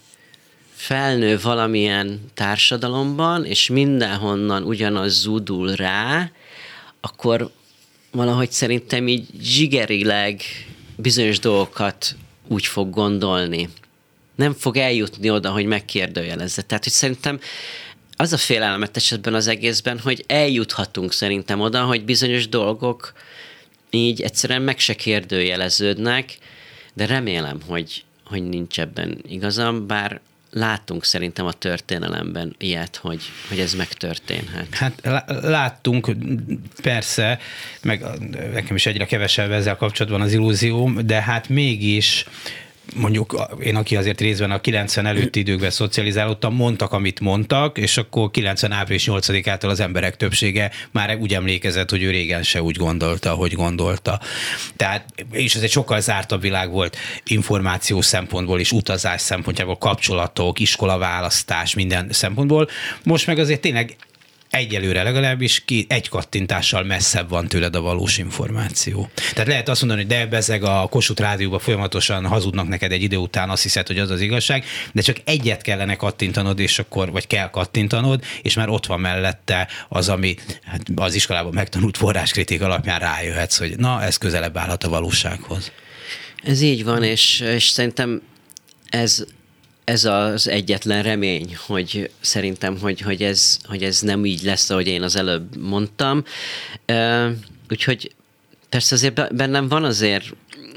[0.73, 6.31] felnő valamilyen társadalomban, és mindenhonnan ugyanaz zúdul rá,
[7.01, 7.51] akkor
[8.11, 10.41] valahogy szerintem így zsigerileg
[10.95, 12.15] bizonyos dolgokat
[12.47, 13.69] úgy fog gondolni.
[14.35, 16.61] Nem fog eljutni oda, hogy megkérdőjelezze.
[16.61, 17.39] Tehát, hogy szerintem
[18.24, 23.13] az a félelmet esetben az egészben, hogy eljuthatunk szerintem oda, hogy bizonyos dolgok
[23.89, 26.38] így egyszerűen meg se kérdőjeleződnek,
[26.93, 30.21] de remélem, hogy, hogy nincs ebben igazam, bár
[30.51, 34.76] látunk szerintem a történelemben ilyet, hogy, hogy ez megtörténhet.
[34.76, 35.01] Hát
[35.41, 36.11] láttunk,
[36.82, 37.39] persze,
[37.82, 38.05] meg
[38.53, 42.26] nekem is egyre kevesebb ezzel kapcsolatban az illúzióm, de hát mégis
[42.95, 48.31] mondjuk én, aki azért részben a 90 előtti időkben szocializálódtam, mondtak, amit mondtak, és akkor
[48.31, 53.34] 90 április 8-ától az emberek többsége már úgy emlékezett, hogy ő régen se úgy gondolta,
[53.34, 54.19] hogy gondolta.
[54.75, 61.73] Tehát, és ez egy sokkal zártabb világ volt információ szempontból és utazás szempontjából, kapcsolatok, iskolaválasztás,
[61.73, 62.69] minden szempontból.
[63.03, 63.95] Most meg azért tényleg
[64.53, 69.09] egyelőre legalábbis ki, egy kattintással messzebb van tőled a valós információ.
[69.33, 73.17] Tehát lehet azt mondani, hogy de bezeg a Kossuth rádióban folyamatosan hazudnak neked egy idő
[73.17, 77.27] után, azt hiszed, hogy az az igazság, de csak egyet kellene kattintanod, és akkor, vagy
[77.27, 82.99] kell kattintanod, és már ott van mellette az, ami hát az iskolában megtanult forráskritik alapján
[82.99, 85.71] rájöhetsz, hogy na, ez közelebb állhat a valósághoz.
[86.43, 88.21] Ez így van, és, és szerintem
[88.89, 89.25] ez
[89.84, 94.88] ez az egyetlen remény, hogy szerintem, hogy, hogy, ez, hogy ez nem így lesz, ahogy
[94.88, 96.23] én az előbb mondtam.
[97.69, 98.11] Úgyhogy
[98.69, 100.25] persze azért bennem van azért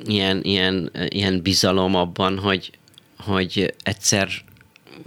[0.05, 2.71] ilyen, ilyen, ilyen bizalom abban, hogy,
[3.19, 4.29] hogy egyszer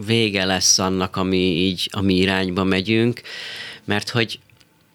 [0.05, 3.21] vége lesz annak, ami így, ami irányba megyünk,
[3.85, 4.39] mert hogy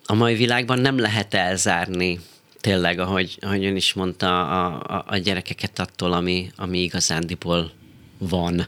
[0.07, 2.21] a mai világban nem lehet elzárni
[2.61, 7.73] tényleg, ahogy, ahogy ön is mondta, a, a, a gyerekeket attól, ami, ami igazándiból
[8.29, 8.67] van.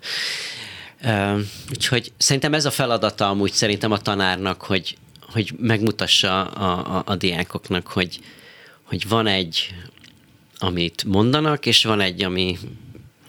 [1.70, 7.16] Úgyhogy szerintem ez a feladata amúgy szerintem a tanárnak, hogy, hogy megmutassa a, a, a
[7.16, 8.20] diákoknak, hogy,
[8.82, 9.74] hogy van egy,
[10.59, 12.59] amit mondanak, és van egy, ami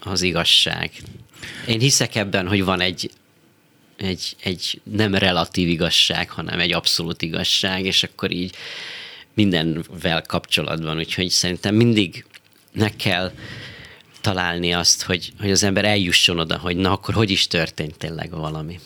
[0.04, 0.92] az igazság.
[1.68, 3.12] Én hiszek ebben, hogy van egy,
[3.98, 8.56] egy, egy nem relatív igazság, hanem egy abszolút igazság, és akkor így
[9.34, 10.98] mindenvel kapcsolatban.
[10.98, 12.26] Úgyhogy szerintem mindig
[12.74, 13.32] meg kell
[14.28, 18.32] találni azt, hogy, hogy az ember eljusson oda, hogy na akkor hogy is történt tényleg
[18.32, 18.80] valami.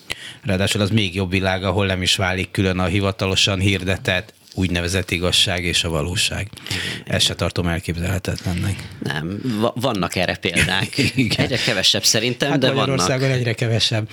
[0.43, 5.63] Ráadásul az még jobb világ, ahol nem is válik külön a hivatalosan hirdetett úgynevezett igazság
[5.63, 6.49] és a valóság.
[7.05, 8.87] Ezt se tartom elképzelhetetlennek.
[8.99, 9.41] Nem,
[9.75, 10.97] vannak erre példák.
[11.15, 11.45] Igen.
[11.45, 13.21] Egyre kevesebb szerintem, hát de vannak.
[13.21, 14.09] egyre kevesebb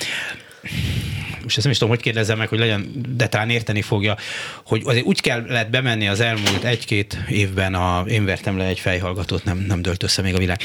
[1.42, 4.16] most ezt nem is tudom, hogy kérdezem meg, hogy legyen, de talán érteni fogja,
[4.64, 9.44] hogy azért úgy kellett bemenni az elmúlt egy-két évben, a, én vertem le egy fejhallgatót,
[9.44, 10.60] nem, nem dölt össze még a világ,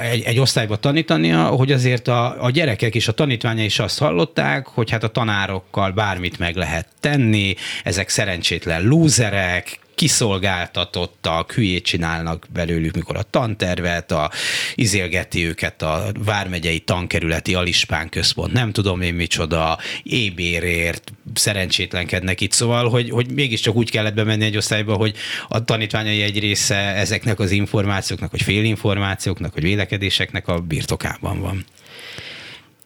[0.00, 4.66] egy, egy osztályba tanítania, hogy azért a, a gyerekek és a tanítványai is azt hallották,
[4.66, 7.54] hogy hát a tanárokkal bármit meg lehet tenni,
[7.84, 14.30] ezek szerencsétlen lúzerek, kiszolgáltatottak, hülyét csinálnak belőlük, mikor a tantervet, a,
[14.74, 22.88] izélgeti őket a Vármegyei Tankerületi Alispán Központ, nem tudom én micsoda, ébérért szerencsétlenkednek itt, szóval,
[22.88, 25.16] hogy, hogy mégiscsak úgy kellett bemenni egy osztályba, hogy
[25.48, 31.64] a tanítványai egy része ezeknek az információknak, vagy félinformációknak, vagy vélekedéseknek a birtokában van.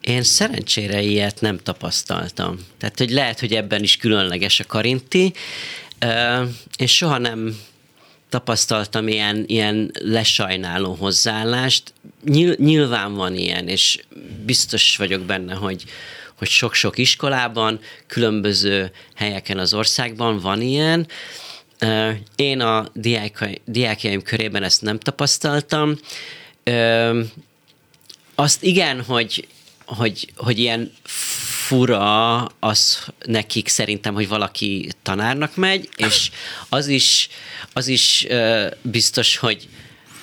[0.01, 2.59] Én szerencsére ilyet nem tapasztaltam.
[2.79, 5.33] Tehát, hogy lehet, hogy ebben is különleges a karinti,
[6.77, 7.57] és soha nem
[8.29, 11.93] tapasztaltam ilyen, ilyen lesajnáló hozzáállást.
[12.57, 13.99] Nyilván van ilyen, és
[14.45, 15.85] biztos vagyok benne, hogy,
[16.39, 21.07] hogy sok-sok iskolában, különböző helyeken az országban van ilyen.
[22.37, 22.87] Én a
[23.65, 25.99] diákjaim körében ezt nem tapasztaltam.
[28.35, 29.49] Azt igen, hogy,
[29.85, 30.93] hogy, hogy ilyen
[31.71, 36.31] fura az nekik szerintem, hogy valaki tanárnak megy, és
[36.69, 37.29] az is,
[37.73, 38.27] az is
[38.83, 39.69] biztos, hogy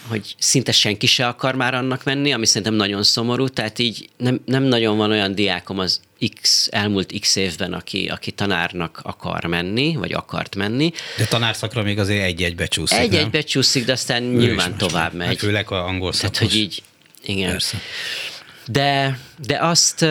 [0.08, 4.42] hogy szinte senki se akar már annak menni, ami szerintem nagyon szomorú, tehát így nem,
[4.46, 6.02] nem nagyon van olyan diákom az
[6.42, 10.92] X, elmúlt X évben, aki, aki tanárnak akar menni, vagy akart menni.
[11.18, 15.28] De tanárszakra még azért egy-egy becsúszik, Egy-egy becsúszik, de aztán ő nyilván tovább megy.
[15.28, 16.38] Hát főleg a angol szakos.
[16.38, 16.84] Tehát, hogy így,
[17.24, 17.52] igen.
[17.52, 17.78] Persze.
[18.68, 20.06] De, de azt,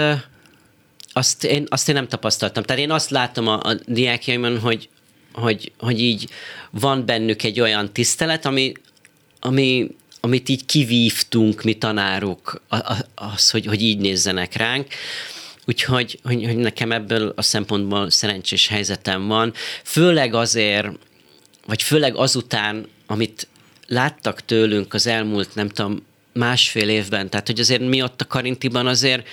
[1.16, 2.62] azt én, azt én nem tapasztaltam.
[2.62, 4.88] Tehát én azt látom a, a diákjaimon, hogy,
[5.32, 6.28] hogy, hogy így
[6.70, 8.72] van bennük egy olyan tisztelet, ami,
[9.40, 9.90] ami,
[10.20, 12.62] amit így kivívtunk mi tanárok,
[13.14, 14.86] az, hogy, hogy így nézzenek ránk.
[15.66, 19.52] Úgyhogy hogy, hogy nekem ebből a szempontból szerencsés helyzetem van.
[19.84, 20.88] Főleg azért,
[21.66, 23.48] vagy főleg azután, amit
[23.86, 28.86] láttak tőlünk az elmúlt, nem tudom, másfél évben, tehát hogy azért mi ott a Karintiban
[28.86, 29.26] azért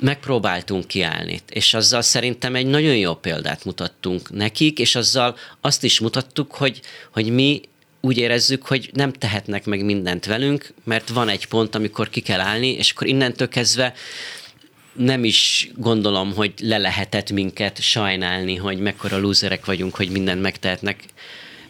[0.00, 6.00] megpróbáltunk kiállni, és azzal szerintem egy nagyon jó példát mutattunk nekik, és azzal azt is
[6.00, 6.80] mutattuk, hogy,
[7.12, 7.60] hogy mi
[8.00, 12.40] úgy érezzük, hogy nem tehetnek meg mindent velünk, mert van egy pont, amikor ki kell
[12.40, 13.94] állni, és akkor innentől kezdve
[14.92, 21.04] nem is gondolom, hogy le lehetett minket sajnálni, hogy mekkora lúzerek vagyunk, hogy mindent megtehetnek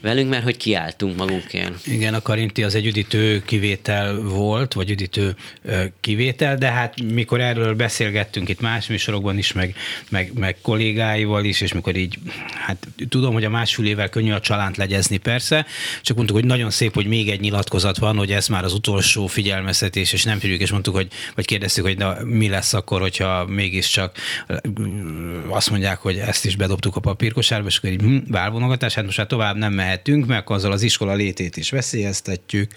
[0.01, 1.87] velünk, mert hogy kiálltunk magunkért.
[1.87, 5.37] Igen, a Karinti az egy üdítő kivétel volt, vagy üdítő
[6.01, 9.75] kivétel, de hát mikor erről beszélgettünk itt más műsorokban is, meg,
[10.09, 12.19] meg, meg kollégáival is, és mikor így,
[12.67, 15.67] hát tudom, hogy a másfél évvel könnyű a csalánt legyezni persze,
[16.03, 19.27] csak mondtuk, hogy nagyon szép, hogy még egy nyilatkozat van, hogy ez már az utolsó
[19.27, 23.47] figyelmeztetés, és nem tudjuk, és mondtuk, hogy, vagy kérdeztük, hogy na, mi lesz akkor, hogyha
[23.47, 24.17] mégiscsak
[25.49, 29.17] azt mondják, hogy ezt is bedobtuk a papírkosárba, és akkor így hm, válvonogatás, hát most
[29.17, 32.73] már tovább nem mehetünk, mert azzal az iskola létét is veszélyeztetjük.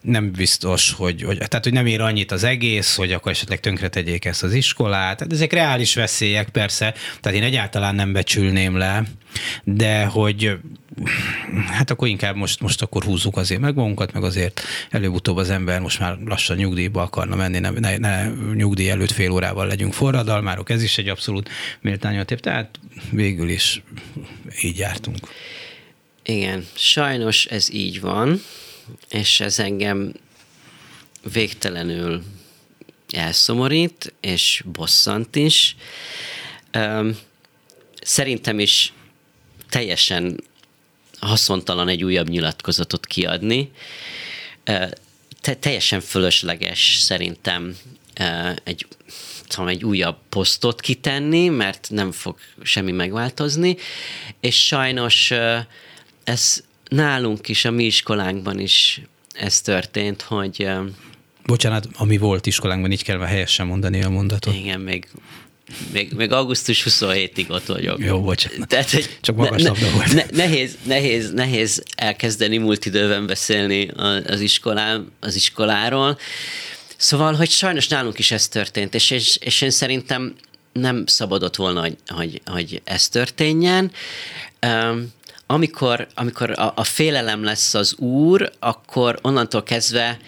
[0.00, 3.88] Nem biztos, hogy, hogy, tehát, hogy nem ér annyit az egész, hogy akkor esetleg tönkre
[3.88, 5.16] tegyék ezt az iskolát.
[5.16, 9.02] Tehát ezek reális veszélyek persze, tehát én egyáltalán nem becsülném le,
[9.64, 10.58] de hogy
[11.66, 15.80] hát akkor inkább most, most akkor húzzuk azért meg magunkat, meg azért előbb-utóbb az ember
[15.80, 20.70] most már lassan nyugdíjba akarna menni, ne, ne, ne nyugdíj előtt fél órával legyünk forradalmárok,
[20.70, 21.48] ez is egy abszolút
[21.80, 22.78] méltányot tehát
[23.10, 23.82] végül is
[24.62, 25.16] így jártunk.
[26.30, 28.42] Igen, sajnos ez így van,
[29.08, 30.12] és ez engem
[31.32, 32.22] végtelenül
[33.12, 35.76] elszomorít, és bosszant is.
[38.00, 38.92] Szerintem is
[39.68, 40.44] teljesen
[41.20, 43.70] haszontalan egy újabb nyilatkozatot kiadni.
[45.40, 47.76] Te, teljesen fölösleges szerintem
[48.64, 48.86] egy,
[49.46, 53.76] tudom, egy újabb posztot kitenni, mert nem fog semmi megváltozni,
[54.40, 55.32] és sajnos
[56.30, 59.00] ez nálunk is, a mi iskolánkban is
[59.32, 60.68] ez történt, hogy
[61.46, 64.54] Bocsánat, ami volt iskolánkban, így kell helyesen mondani a mondatot.
[64.54, 65.08] Igen, még
[65.92, 67.98] még, még augusztus 27-ig ott vagyok.
[68.04, 68.68] Jó, bocsánat.
[68.68, 70.12] Tehát, hogy Csak magas ne, volt.
[70.12, 73.88] Ne, nehéz, nehéz, nehéz elkezdeni múlt időben beszélni
[74.26, 76.18] az, iskolám, az iskoláról.
[76.96, 80.34] Szóval, hogy sajnos nálunk is ez történt, és, és, és én szerintem
[80.72, 83.92] nem szabadott volna, hogy, hogy, hogy ez történjen.
[84.66, 85.12] Um,
[85.50, 90.18] amikor, amikor a, a félelem lesz az úr, akkor onnantól kezdve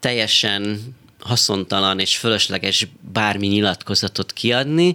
[0.00, 4.94] teljesen haszontalan és fölösleges bármi nyilatkozatot kiadni.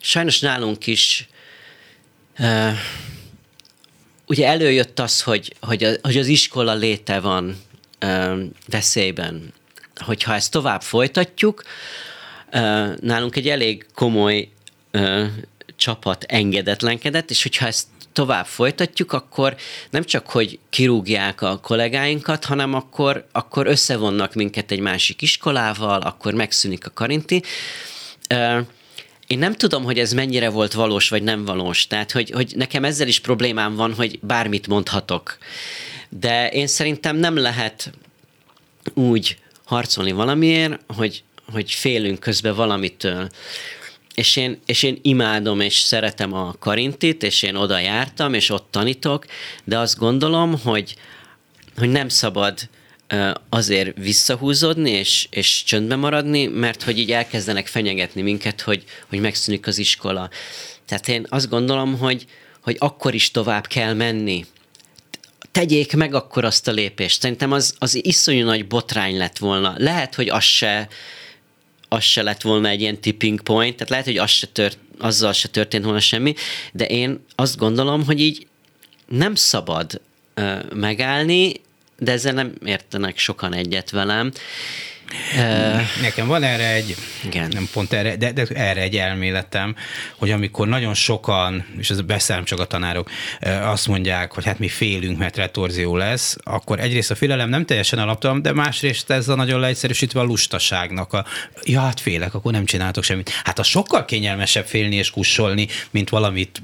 [0.00, 1.28] Sajnos nálunk is
[4.26, 7.56] ugye előjött az, hogy, hogy, hogy az iskola léte van
[8.66, 9.52] veszélyben.
[9.94, 11.62] Hogyha ezt tovább folytatjuk,
[13.00, 14.48] nálunk egy elég komoly
[15.80, 19.56] csapat engedetlenkedett, és hogyha ezt tovább folytatjuk, akkor
[19.90, 26.34] nem csak, hogy kirúgják a kollégáinkat, hanem akkor, akkor összevonnak minket egy másik iskolával, akkor
[26.34, 27.42] megszűnik a karinti.
[29.26, 31.86] Én nem tudom, hogy ez mennyire volt valós, vagy nem valós.
[31.86, 35.38] Tehát, hogy, hogy nekem ezzel is problémám van, hogy bármit mondhatok.
[36.08, 37.92] De én szerintem nem lehet
[38.94, 41.22] úgy harcolni valamiért, hogy,
[41.52, 43.28] hogy félünk közben valamitől
[44.14, 48.66] és én, és én imádom és szeretem a Karintit, és én oda jártam, és ott
[48.70, 49.24] tanítok,
[49.64, 50.96] de azt gondolom, hogy,
[51.76, 52.68] hogy nem szabad
[53.48, 59.66] azért visszahúzódni és, és csöndbe maradni, mert hogy így elkezdenek fenyegetni minket, hogy, hogy megszűnik
[59.66, 60.30] az iskola.
[60.86, 62.26] Tehát én azt gondolom, hogy,
[62.60, 64.46] hogy akkor is tovább kell menni.
[65.52, 67.20] Tegyék meg akkor azt a lépést.
[67.20, 69.74] Szerintem az, az iszonyú nagy botrány lett volna.
[69.76, 70.88] Lehet, hogy az se,
[71.92, 75.32] az se lett volna egy ilyen tipping point, tehát lehet, hogy az se tört, azzal
[75.32, 76.34] se történt volna semmi,
[76.72, 78.46] de én azt gondolom, hogy így
[79.08, 80.00] nem szabad
[80.34, 81.52] ö, megállni,
[81.98, 84.32] de ezzel nem értenek sokan egyet velem.
[86.00, 87.48] Nekem van erre egy, Igen.
[87.52, 89.76] nem pont erre, de, de erre egy elméletem,
[90.16, 93.10] hogy amikor nagyon sokan, és ez beszélem csak a tanárok,
[93.62, 97.98] azt mondják, hogy hát mi félünk, mert retorzió lesz, akkor egyrészt a félelem nem teljesen
[97.98, 101.24] alaptalan, de másrészt ez a nagyon leegyszerűsítve a lustaságnak a,
[101.62, 103.30] ja, hát félek, akkor nem csináltok semmit.
[103.44, 106.62] Hát a sokkal kényelmesebb félni és kussolni, mint valamit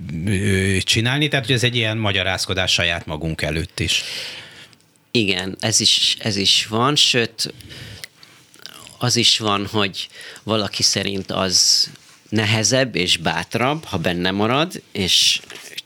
[0.81, 4.03] csinálni, tehát hogy ez egy ilyen magyarázkodás saját magunk előtt is.
[5.11, 7.55] Igen, ez is, ez is van, sőt,
[8.99, 10.09] az is van, hogy
[10.43, 11.87] valaki szerint az
[12.29, 15.41] nehezebb és bátrabb, ha benne marad, és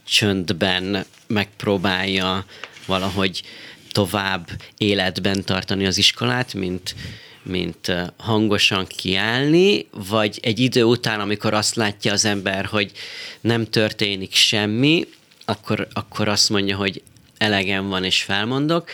[0.04, 2.44] csöndben megpróbálja
[2.86, 3.42] valahogy
[3.92, 4.48] tovább
[4.78, 6.94] életben tartani az iskolát, mint,
[7.42, 12.92] mint hangosan kiállni, vagy egy idő után, amikor azt látja az ember, hogy
[13.40, 15.06] nem történik semmi,
[15.44, 17.02] akkor, akkor azt mondja, hogy
[17.38, 18.90] elegem van és felmondok.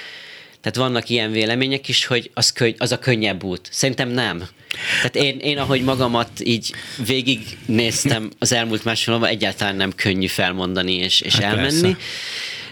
[0.66, 3.68] Tehát vannak ilyen vélemények is, hogy az, könny, az a könnyebb út.
[3.72, 4.48] Szerintem nem.
[4.96, 6.72] Tehát én, én ahogy magamat így
[7.06, 11.80] végignéztem az elmúlt másfél egyáltalán nem könnyű felmondani és, és hát elmenni.
[11.80, 11.96] Persze.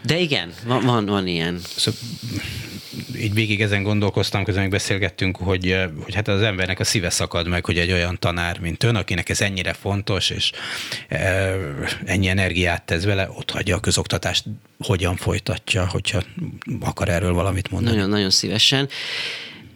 [0.07, 1.61] De igen, van, van, van ilyen.
[1.77, 2.01] Szóval
[3.17, 7.65] így végig ezen gondolkoztam, közben beszélgettünk, hogy, hogy hát az embernek a szíve szakad meg,
[7.65, 10.51] hogy egy olyan tanár, mint ön, akinek ez ennyire fontos, és
[11.09, 11.55] e,
[12.05, 14.45] ennyi energiát tesz vele, ott hagyja a közoktatást,
[14.79, 16.23] hogyan folytatja, hogyha
[16.81, 17.97] akar erről valamit mondani.
[17.97, 18.89] Nagyon, nagyon szívesen.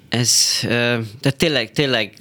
[0.08, 2.12] Ez, tehát tényleg, tényleg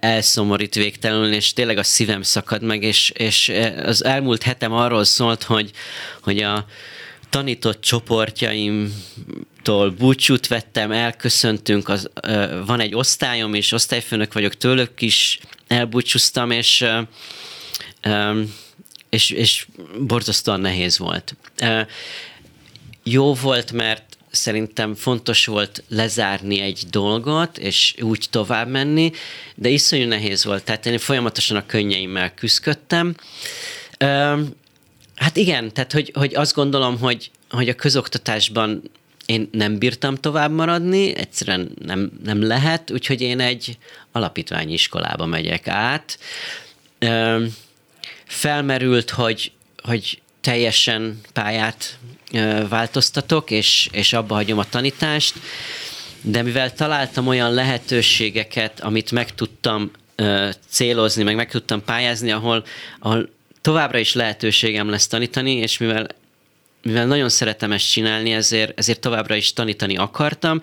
[0.00, 3.52] elszomorít végtelenül, és tényleg a szívem szakad meg, és, és
[3.84, 5.70] az elmúlt hetem arról szólt, hogy,
[6.22, 6.66] hogy a
[7.34, 12.10] tanított csoportjaimtól búcsút vettem, elköszöntünk, az,
[12.66, 16.84] van egy osztályom, és osztályfőnök vagyok, tőlük is elbúcsúztam, és,
[19.08, 19.66] és, és
[19.98, 21.36] borzasztóan nehéz volt.
[23.02, 29.12] Jó volt, mert szerintem fontos volt lezárni egy dolgot, és úgy tovább menni,
[29.54, 30.64] de iszonyú nehéz volt.
[30.64, 33.14] Tehát én folyamatosan a könnyeimmel küzdöttem.
[35.16, 38.90] Hát igen, tehát hogy, hogy azt gondolom, hogy, hogy a közoktatásban
[39.26, 43.78] én nem bírtam tovább maradni, egyszerűen nem, nem lehet, úgyhogy én egy
[44.12, 46.18] alapítványi iskolába megyek át.
[48.24, 49.52] Felmerült, hogy,
[49.82, 51.98] hogy teljesen pályát
[52.68, 55.34] változtatok, és, és abba hagyom a tanítást,
[56.20, 59.90] de mivel találtam olyan lehetőségeket, amit meg tudtam
[60.68, 62.64] célozni, meg meg tudtam pályázni, ahol,
[62.98, 63.28] ahol
[63.64, 66.06] továbbra is lehetőségem lesz tanítani, és mivel
[66.82, 70.60] mivel nagyon szeretem ezt csinálni, ezért, ezért továbbra is tanítani akartam,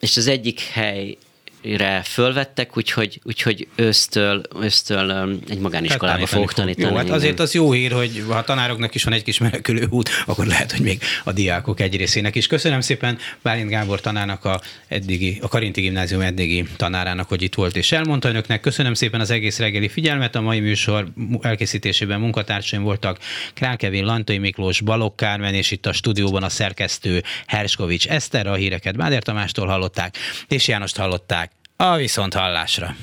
[0.00, 1.16] és az egyik hely
[1.64, 6.88] re fölvettek, úgyhogy, úgyhogy ősztől, ősztől um, egy magániskolába hát, fogok tanítani.
[6.88, 9.86] Jó, hát azért az jó hír, hogy ha a tanároknak is van egy kis menekülő
[9.90, 12.46] út, akkor lehet, hogy még a diákok egy részének is.
[12.46, 17.76] Köszönöm szépen Bálint Gábor tanárnak, a, eddigi, a Karinti Gimnázium eddigi tanárának, hogy itt volt
[17.76, 18.60] és elmondta önöknek.
[18.60, 20.34] Köszönöm szépen az egész reggeli figyelmet.
[20.34, 21.08] A mai műsor
[21.40, 23.18] elkészítésében munkatársaim voltak
[23.54, 28.96] Krákevin, Lantai Miklós, Balogh Kármen, és itt a stúdióban a szerkesztő Herskovics Eszter, a híreket
[28.96, 30.16] Báder Tamástól hallották,
[30.48, 31.53] és Jánost hallották.
[31.76, 32.94] A viszont hallásra.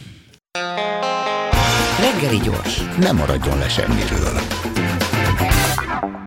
[2.00, 4.42] Reggeli gyors, nem maradjon le semmiről.